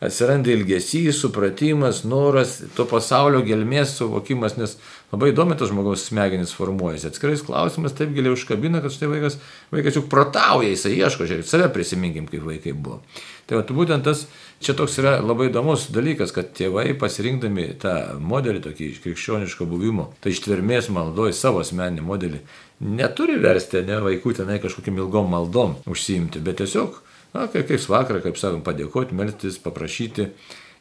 atsiranda 0.00 0.48
ilgesys, 0.52 1.18
supratimas, 1.20 2.04
noras, 2.08 2.56
to 2.76 2.86
pasaulio 2.88 3.42
gelmės 3.44 3.98
suvokimas, 3.98 4.56
nes 4.56 4.78
labai 5.12 5.28
įdomi 5.34 5.58
tas 5.60 5.68
žmogaus 5.68 6.06
smegenys 6.08 6.54
formuojasi. 6.56 7.10
Atskirais 7.10 7.42
klausimas 7.44 7.92
taip 7.98 8.14
giliai 8.16 8.32
užkabina, 8.32 8.80
kad 8.80 8.94
štai 8.94 9.10
vaikas, 9.10 9.36
vaikas 9.74 9.98
juk 9.98 10.08
protauja, 10.12 10.70
jisai 10.72 10.94
ieško, 10.96 11.28
žiūrėk, 11.28 11.48
save 11.50 11.68
prisiminkim, 11.74 12.30
kaip 12.30 12.46
vaikai 12.48 12.72
buvo. 12.72 13.02
Tai 13.50 13.60
va, 13.60 13.66
būtent 13.80 14.06
tas, 14.08 14.24
čia 14.64 14.72
toks 14.78 14.96
yra 15.02 15.18
labai 15.20 15.50
įdomus 15.50 15.90
dalykas, 15.92 16.32
kad 16.32 16.54
tėvai 16.56 16.94
pasirinkdami 16.96 17.68
tą 17.82 17.94
modelį, 18.24 18.64
tokį 18.70 18.90
krikščioniško 19.04 19.68
buvimo, 19.68 20.08
tai 20.24 20.32
ištvermės 20.32 20.88
maldoj 20.94 21.36
savo 21.36 21.60
asmeninį 21.60 22.06
modelį, 22.08 22.40
neturi 22.88 23.36
versti, 23.42 23.84
ne 23.84 24.00
vaikų 24.06 24.38
tenai 24.40 24.60
kažkokiam 24.64 25.02
ilgom 25.02 25.28
maldom 25.34 25.76
užsiimti, 25.90 26.40
bet 26.46 26.62
tiesiog 26.62 27.02
Na, 27.34 27.46
kaip, 27.46 27.68
kaip 27.68 27.86
vakarą, 27.92 28.22
kaip 28.24 28.38
sakom, 28.40 28.64
padėkoti, 28.66 29.14
melstis, 29.14 29.60
paprašyti. 29.62 30.30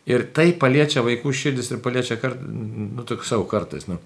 Ir 0.09 0.23
tai 0.33 0.47
paliečia 0.57 1.03
vaikų 1.05 1.29
širdis 1.35 1.67
ir 1.69 1.81
paliečia 1.85 2.15
kart, 2.17 2.39
nu, 2.41 3.03
savo 3.27 3.43
kartais, 3.49 3.83
nu, 3.85 3.99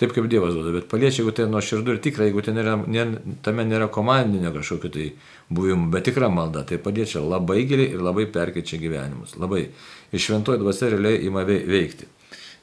taip 0.00 0.14
kaip 0.16 0.28
Dievas 0.30 0.54
duoda, 0.56 0.72
bet 0.72 0.86
paliečia, 0.88 1.20
jeigu 1.20 1.34
tai 1.36 1.48
nuo 1.50 1.60
širdų 1.60 1.96
ir 1.96 2.00
tikrai, 2.00 2.30
jeigu 2.30 2.44
tai 2.46 2.54
nėra, 2.56 2.78
nėra, 2.80 3.20
tame 3.44 3.66
nėra 3.68 3.90
komandinio 3.92 4.54
kažkokio 4.54 4.92
tai 4.94 5.10
buvimo, 5.52 5.90
bet 5.92 6.06
tikra 6.08 6.30
malda, 6.32 6.62
tai 6.64 6.78
paliečia 6.80 7.20
labai 7.20 7.66
giliai 7.68 7.92
ir 7.92 8.06
labai 8.06 8.24
perkeičia 8.32 8.80
gyvenimus. 8.80 9.36
Labai. 9.42 9.66
Ir 10.14 10.24
šventoji 10.24 10.62
dvasia 10.62 10.94
realiai 10.94 11.20
ima 11.28 11.44
veikti. 11.44 12.08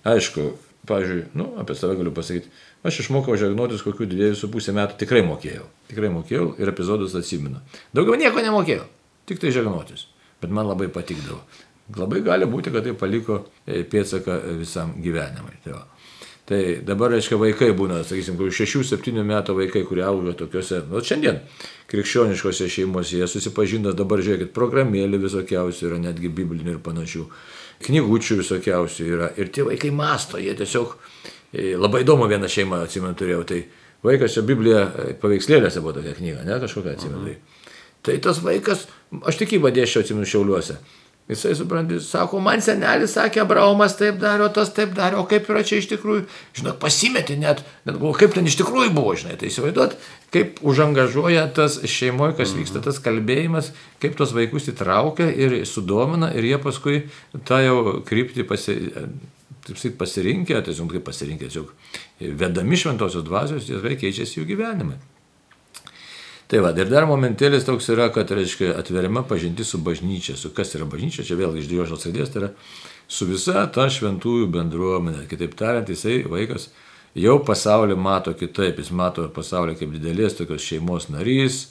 Aišku, 0.08 0.50
pavyzdžiui, 0.90 1.24
nu, 1.38 1.52
apie 1.62 1.78
save 1.78 2.00
galiu 2.00 2.16
pasakyti, 2.16 2.50
aš 2.88 3.04
išmokau 3.04 3.38
žegnotis 3.38 3.86
kokių 3.86 4.10
dviejų 4.10 4.42
su 4.42 4.50
pusę 4.50 4.74
metų, 4.74 4.98
tikrai 5.04 5.22
mokėjau. 5.28 5.68
Tikrai 5.92 6.10
mokėjau 6.18 6.54
ir 6.58 6.74
epizodus 6.74 7.20
atsimenu. 7.20 7.62
Daugiau 7.94 8.18
nieko 8.18 8.42
nemokėjau 8.42 8.88
tik 9.28 9.42
tai 9.44 9.52
žegnotis. 9.56 10.08
Bet 10.42 10.54
man 10.54 10.70
labai 10.70 10.88
patikdavo. 10.94 11.42
Labai 11.96 12.20
gali 12.26 12.48
būti, 12.50 12.72
kad 12.74 12.84
tai 12.84 12.94
paliko 13.00 13.46
e, 13.64 13.84
pėtsaką 13.88 14.42
visam 14.60 14.92
gyvenimui. 15.02 15.56
Tai, 15.64 15.78
va. 15.78 15.86
tai 16.50 16.60
dabar, 16.84 17.14
reiškia, 17.16 17.40
vaikai 17.40 17.70
būna, 17.78 18.02
sakysim, 18.08 18.36
6-7 18.36 19.24
metų 19.24 19.56
vaikai, 19.56 19.86
kurie 19.88 20.04
auga 20.04 20.36
tokiuose, 20.36 20.82
nu, 20.92 21.00
šiandien 21.00 21.40
krikščioniškose 21.88 22.68
šeimose, 22.72 23.22
jie 23.22 23.30
susipažinęs 23.32 23.96
dabar, 23.96 24.20
žiūrėkit, 24.26 24.52
programėlį 24.56 25.22
visokiausių 25.24 25.88
yra, 25.88 26.02
netgi 26.10 26.32
biblinių 26.42 26.76
ir 26.76 26.82
panašių, 26.84 27.24
knygučių 27.88 28.42
visokiausių 28.42 29.08
yra. 29.14 29.32
Ir 29.40 29.54
tie 29.56 29.64
vaikai 29.70 29.94
masto, 29.96 30.42
jie 30.44 30.58
tiesiog, 30.60 30.98
e, 31.54 31.72
labai 31.80 32.04
įdomu 32.04 32.28
vieną 32.28 32.52
šeimą, 32.52 32.84
atsimenu, 32.84 33.16
turėjau, 33.16 33.46
tai 33.48 33.64
vaikas 34.04 34.36
čia 34.36 34.44
Biblija 34.44 34.84
e, 34.84 35.14
paveikslėlėse 35.24 35.80
buvo 35.80 36.02
tokia 36.02 36.18
knyga, 36.20 36.44
ne 36.44 36.60
kažkokia 36.68 36.98
atsimenu. 37.00 37.24
Mhm. 37.32 37.64
Tai 38.08 38.16
tas 38.24 38.40
vaikas, 38.44 38.88
aš 39.28 39.42
tikybą 39.42 39.74
dėščiau 39.76 40.06
atsimenu 40.06 40.30
šiauliuose. 40.30 40.80
Jisai, 41.28 41.58
supranti, 41.60 41.98
sako, 42.00 42.40
man 42.40 42.62
senelis 42.64 43.18
sakė, 43.18 43.42
Abraomas 43.44 43.98
taip 44.00 44.16
darė, 44.22 44.46
o 44.46 44.52
tas 44.56 44.70
taip 44.72 44.94
darė, 44.96 45.18
o 45.20 45.26
kaip 45.28 45.50
yra 45.52 45.60
čia 45.68 45.82
iš 45.82 45.90
tikrųjų, 45.92 46.22
žinot, 46.56 46.78
pasimetė 46.80 47.36
net, 47.36 47.66
net 47.84 47.98
galvo, 47.98 48.14
kaip 48.16 48.32
ten 48.38 48.48
iš 48.48 48.56
tikrųjų 48.62 48.94
buvo, 48.96 49.12
žinai, 49.20 49.36
tai 49.42 49.50
įsivaizduot, 49.52 49.98
kaip 50.32 50.62
užangažuoja 50.64 51.44
tas 51.58 51.76
šeimoje, 51.84 52.38
kas 52.40 52.56
vyksta, 52.56 52.80
tas 52.86 53.02
kalbėjimas, 53.04 53.74
kaip 54.00 54.16
tos 54.16 54.32
vaikus 54.38 54.72
įtraukia 54.72 55.28
ir 55.36 55.58
sudomina 55.68 56.32
ir 56.32 56.48
jie 56.48 56.62
paskui 56.64 57.04
tą 57.52 57.60
jau 57.66 57.78
kryptį 58.08 58.48
pasi, 58.48 58.78
taip 59.68 59.76
sakyti, 59.76 59.98
pasirinkę, 60.00 60.64
tiesiog 60.64 60.96
kaip 60.96 61.08
pasirinkę, 61.12 61.52
tiesiog 61.52 62.32
vedami 62.40 62.80
šventosios 62.80 63.28
dvasios, 63.28 63.68
jie 63.68 64.00
keičiasi 64.00 64.40
jų 64.40 64.48
gyvenimai. 64.56 64.96
Tai 66.48 66.62
va, 66.64 66.70
ir 66.80 66.88
dar 66.88 67.04
momentėlis 67.04 67.66
toks 67.68 67.90
yra, 67.92 68.06
kad, 68.16 68.30
reiškia, 68.32 68.72
atveriama 68.80 69.26
pažinti 69.28 69.66
su 69.68 69.82
bažnyčia. 69.84 70.38
Su 70.40 70.54
kas 70.56 70.72
yra 70.78 70.86
bažnyčia, 70.88 71.26
čia 71.28 71.36
vėl 71.36 71.58
iš 71.60 71.68
dievožos 71.68 72.08
raidės, 72.08 72.32
tai 72.32 72.40
yra 72.40 72.52
su 73.12 73.28
visa 73.28 73.66
ta 73.76 73.90
šventųjų 73.92 74.48
bendruomenė. 74.54 75.26
Kitaip 75.28 75.58
tariant, 75.60 75.92
jisai 75.92 76.22
vaikas 76.32 76.70
jau 77.20 77.36
pasaulį 77.44 78.00
mato 78.00 78.32
kitaip, 78.38 78.80
jis 78.80 78.94
mato 78.96 79.28
pasaulį 79.36 79.76
kaip 79.82 79.92
didelės 79.98 80.40
tokios 80.40 80.64
šeimos 80.64 81.10
narys, 81.12 81.66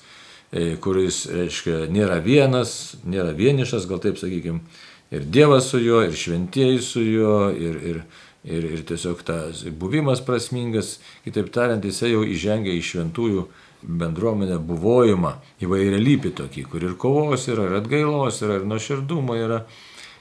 e, 0.53 0.75
kuris, 0.77 1.25
reiškia, 1.33 1.87
nėra 1.93 2.21
vienas, 2.21 2.99
nėra 3.09 3.33
vienišas, 3.37 3.89
gal 3.89 4.05
taip 4.05 4.21
sakykime, 4.21 4.61
ir 5.09 5.25
Dievas 5.25 5.71
su 5.73 5.81
juo, 5.81 6.05
ir 6.05 6.13
šventieji 6.13 6.85
su 6.85 7.01
juo, 7.01 7.47
ir, 7.49 7.81
ir, 7.81 8.03
ir, 8.45 8.73
ir 8.77 8.85
tiesiog 8.93 9.25
tas 9.25 9.65
buvimas 9.73 10.21
prasmingas, 10.21 10.99
kitaip 11.25 11.49
tariant, 11.55 11.85
jisai 11.85 12.13
jau 12.13 12.27
įžengia 12.29 12.77
į 12.77 12.85
šventųjų 12.91 13.47
bendruomenę 13.47 13.65
buvojimą 13.87 15.33
įvairialypį 15.63 16.33
tokį, 16.41 16.65
kur 16.71 16.85
ir 16.85 16.97
kovos 17.01 17.47
yra, 17.49 17.69
ir 17.71 17.81
atgailos 17.81 18.43
yra, 18.43 18.61
ir 18.61 18.67
nuoširdumo 18.69 19.37
yra, 19.39 19.63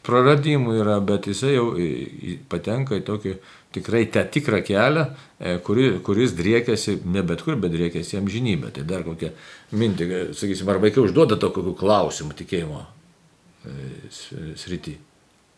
praradimų 0.06 0.76
yra, 0.82 1.00
bet 1.02 1.28
jisai 1.30 1.56
jau 1.56 1.70
patenka 2.52 2.98
į 3.00 3.06
tokį 3.08 3.36
tikrai 3.76 4.06
tą 4.12 4.24
tikrą 4.32 4.62
kelią, 4.64 5.06
e, 5.40 5.58
kuri, 5.66 5.88
kuris 6.06 6.36
driekiasi 6.38 7.00
ne 7.06 7.24
bet 7.28 7.42
kur, 7.44 7.58
bet 7.60 7.74
driekiasi 7.74 8.16
jam 8.16 8.30
žinybę. 8.32 8.72
Tai 8.76 8.86
dar 8.88 9.04
kokią 9.04 9.32
mintį, 9.76 10.10
sakysim, 10.38 10.70
ar 10.72 10.80
vaikai 10.84 11.04
užduoda 11.04 11.40
tokių 11.42 11.74
klausimų 11.80 12.38
tikėjimo 12.40 12.84
e, 13.66 13.90
srity. 14.62 14.96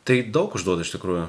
Tai 0.08 0.22
daug 0.34 0.56
užduoda 0.58 0.88
iš 0.88 0.96
tikrųjų 0.96 1.28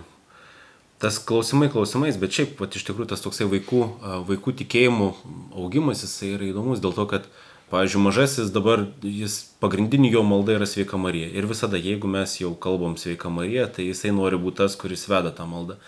tas 0.98 1.18
klausimai 1.22 1.68
klausimais, 1.70 2.18
bet 2.18 2.34
šiaip, 2.34 2.56
pat 2.58 2.74
iš 2.74 2.86
tikrųjų, 2.88 3.08
tas 3.12 3.22
toksai 3.22 3.46
vaikų, 3.50 3.82
vaikų 4.28 4.54
tikėjimų 4.62 5.08
augimas, 5.56 6.02
jisai 6.02 6.34
yra 6.34 6.48
įdomus 6.50 6.82
dėl 6.82 6.94
to, 6.96 7.06
kad, 7.10 7.28
pavyzdžiui, 7.70 8.02
mažasis 8.02 8.50
dabar, 8.54 8.86
jis 9.04 9.40
pagrindinė 9.62 10.10
jo 10.16 10.24
malda 10.26 10.56
yra 10.58 10.66
sveika 10.66 10.98
Marija. 11.00 11.28
Ir 11.30 11.46
visada, 11.50 11.78
jeigu 11.78 12.10
mes 12.10 12.38
jau 12.40 12.54
kalbam 12.58 12.96
sveika 12.98 13.30
Marija, 13.30 13.68
tai 13.70 13.86
jisai 13.90 14.10
nori 14.16 14.40
būti 14.40 14.62
tas, 14.64 14.74
kuris 14.80 15.06
veda 15.10 15.30
tą 15.34 15.46
maldą. 15.46 15.78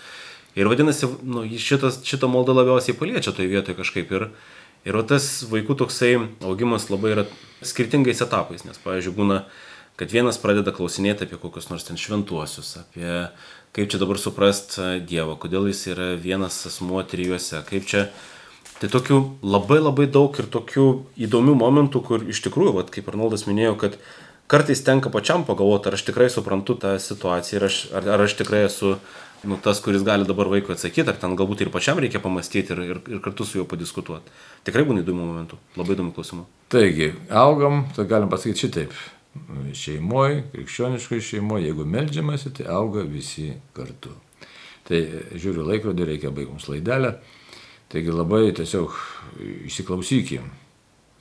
Ir 0.58 0.70
vadinasi, 0.70 1.08
nu, 1.26 1.44
šitas, 1.62 2.00
šitą 2.06 2.30
maldą 2.30 2.54
labiausiai 2.54 2.98
paliečia 2.98 3.32
toje 3.34 3.50
vietoje 3.50 3.78
kažkaip. 3.78 4.12
Ir, 4.14 4.28
ir 4.86 5.02
tas 5.10 5.30
vaikų 5.50 5.78
toksai 5.82 6.12
augimas 6.46 6.90
labai 6.90 7.14
yra 7.16 7.26
skirtingais 7.66 8.22
etapais, 8.22 8.66
nes, 8.66 8.78
pavyzdžiui, 8.82 9.14
būna, 9.16 9.44
kad 10.00 10.12
vienas 10.12 10.38
pradeda 10.42 10.74
klausinėti 10.74 11.26
apie 11.26 11.38
kokius 11.40 11.70
nors 11.70 11.86
ten 11.86 11.98
šventuosius, 12.00 12.76
apie 12.82 13.30
kaip 13.76 13.90
čia 13.90 14.00
dabar 14.02 14.18
suprast 14.18 14.78
Dievą, 15.06 15.36
kodėl 15.40 15.70
jis 15.70 15.84
yra 15.92 16.12
vienas 16.20 16.58
asmuo 16.68 17.02
trijuose, 17.06 17.62
kaip 17.68 17.86
čia. 17.86 18.08
Tai 18.80 18.88
tokių 18.88 19.18
labai 19.44 19.76
labai 19.82 20.06
daug 20.08 20.36
ir 20.40 20.48
tokių 20.48 20.86
įdomių 21.26 21.54
momentų, 21.60 22.00
kur 22.06 22.22
iš 22.24 22.40
tikrųjų, 22.46 22.78
vat, 22.78 22.92
kaip 22.94 23.10
Arnoldas 23.12 23.44
minėjo, 23.44 23.74
kad 23.82 23.98
kartais 24.50 24.80
tenka 24.86 25.12
pačiam 25.12 25.44
pagalvoti, 25.44 25.90
ar 25.90 25.98
aš 25.98 26.06
tikrai 26.08 26.30
suprantu 26.32 26.78
tą 26.80 26.94
situaciją, 26.96 27.60
ar 27.60 27.66
aš, 27.68 27.80
ar, 27.92 28.08
ar 28.16 28.24
aš 28.24 28.38
tikrai 28.40 28.64
esu 28.70 28.94
nu, 29.44 29.60
tas, 29.60 29.82
kuris 29.84 30.02
gali 30.04 30.24
dabar 30.28 30.48
vaikui 30.48 30.74
atsakyti, 30.74 31.12
ar 31.12 31.20
ten 31.20 31.36
galbūt 31.36 31.66
ir 31.66 31.72
pačiam 31.72 32.00
reikia 32.00 32.24
pamastyti 32.24 32.72
ir, 32.74 32.82
ir, 32.88 33.04
ir 33.04 33.22
kartu 33.24 33.44
su 33.44 33.60
juo 33.60 33.68
padiskutuoti. 33.68 34.32
Tikrai 34.64 34.88
būna 34.88 35.04
įdomių 35.04 35.28
momentų, 35.28 35.60
labai 35.76 35.96
įdomių 35.96 36.16
klausimų. 36.16 36.48
Taigi, 36.72 37.12
augam, 37.28 37.84
tai 37.96 38.08
galim 38.08 38.32
pasakyti 38.32 38.66
šitaip 38.66 38.96
šeimoje, 39.76 40.44
krikščioniškoje 40.52 41.20
šeimoje, 41.20 41.68
jeigu 41.68 41.86
melžiamasi, 41.86 42.52
tai 42.56 42.66
auga 42.72 43.04
visi 43.06 43.52
kartu. 43.76 44.12
Tai 44.88 45.00
žiūriu 45.38 45.66
laikrodį, 45.68 46.06
reikia 46.08 46.32
baigums 46.34 46.66
laidelę. 46.70 47.14
Taigi 47.90 48.14
labai 48.14 48.50
tiesiog 48.54 48.94
įsiklausykim 49.66 50.46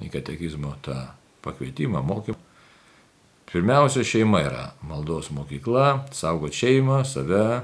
į 0.06 0.12
katekizmo 0.14 0.76
tą 0.86 0.98
pakvietimą, 1.46 2.02
mokymą. 2.06 2.38
Pirmiausia, 3.50 4.04
šeima 4.06 4.44
yra 4.46 4.66
maldos 4.86 5.32
mokykla, 5.34 6.06
saugot 6.14 6.54
šeimą, 6.54 7.00
save, 7.10 7.64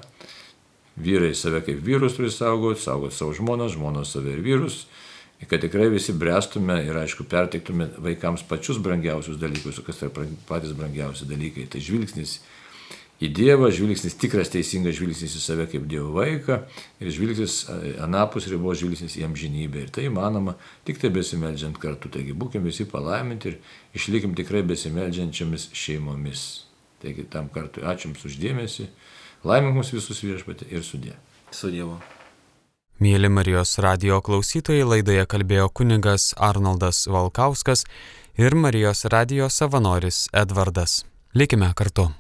vyrai 0.98 1.36
save 1.38 1.62
kaip 1.68 1.84
vyrus 1.86 2.16
turi 2.18 2.32
saugoti, 2.34 2.82
saugoti 2.82 3.14
savo 3.14 3.36
žmoną, 3.38 3.68
žmonos 3.70 4.16
save 4.16 4.34
ir 4.34 4.42
vyrus, 4.42 4.88
kad 5.50 5.62
tikrai 5.62 5.90
visi 5.94 6.14
brestume 6.14 6.78
ir 6.86 6.98
aišku 6.98 7.28
perteiktume 7.30 7.90
vaikams 8.02 8.46
pačius 8.50 8.80
brangiausius 8.82 9.40
dalykus, 9.42 9.82
kas 9.86 10.04
yra 10.04 10.28
patys 10.48 10.76
brangiausi 10.78 11.28
dalykai. 11.30 11.68
Tai 11.72 11.82
žvilgsnis 11.84 12.40
į 13.24 13.30
Dievą, 13.36 13.70
žvilgsnis 13.72 14.18
tikras 14.20 14.52
teisingas 14.52 14.98
žvilgsnis 14.98 15.38
į 15.38 15.44
save 15.44 15.68
kaip 15.72 15.86
Dievo 15.92 16.12
vaiką 16.18 16.62
ir 17.00 17.14
žvilgsnis 17.16 17.62
anapus 18.04 18.50
ribos 18.52 18.82
žvilgsnis 18.82 19.16
į 19.20 19.28
amžinybę. 19.30 19.86
Ir 19.86 19.94
tai 19.96 20.10
įmanoma 20.10 20.58
tik 20.88 21.00
tai 21.04 21.14
besimeldžiant 21.16 21.80
kartu. 21.82 22.12
Taigi 22.12 22.36
būkime 22.36 22.68
visi 22.68 22.88
palaiminti 22.90 23.54
ir 23.54 23.62
išlikim 23.96 24.36
tikrai 24.40 24.66
besimeldžiančiamis 24.68 25.70
šeimomis. 25.76 26.66
Taigi 27.04 27.28
tam 27.32 27.52
kartui 27.54 27.86
ačiū 27.86 28.10
Jums 28.10 28.28
uždėmesi. 28.28 28.90
Laimink 29.46 29.78
mus 29.78 29.94
visus 29.94 30.26
viešpatį 30.26 30.72
ir 30.74 30.86
sudė. 30.86 31.18
Su 31.54 31.72
Dievu. 31.72 32.00
Mėly 32.96 33.28
Marijos 33.28 33.74
radio 33.84 34.22
klausytojai, 34.24 34.86
laidoje 34.88 35.26
kalbėjo 35.28 35.68
kunigas 35.76 36.30
Arnoldas 36.40 37.02
Valkauskas 37.12 37.84
ir 38.40 38.56
Marijos 38.56 39.04
radio 39.12 39.52
savanoris 39.52 40.30
Edvardas. 40.32 41.02
Likime 41.36 41.74
kartu. 41.76 42.14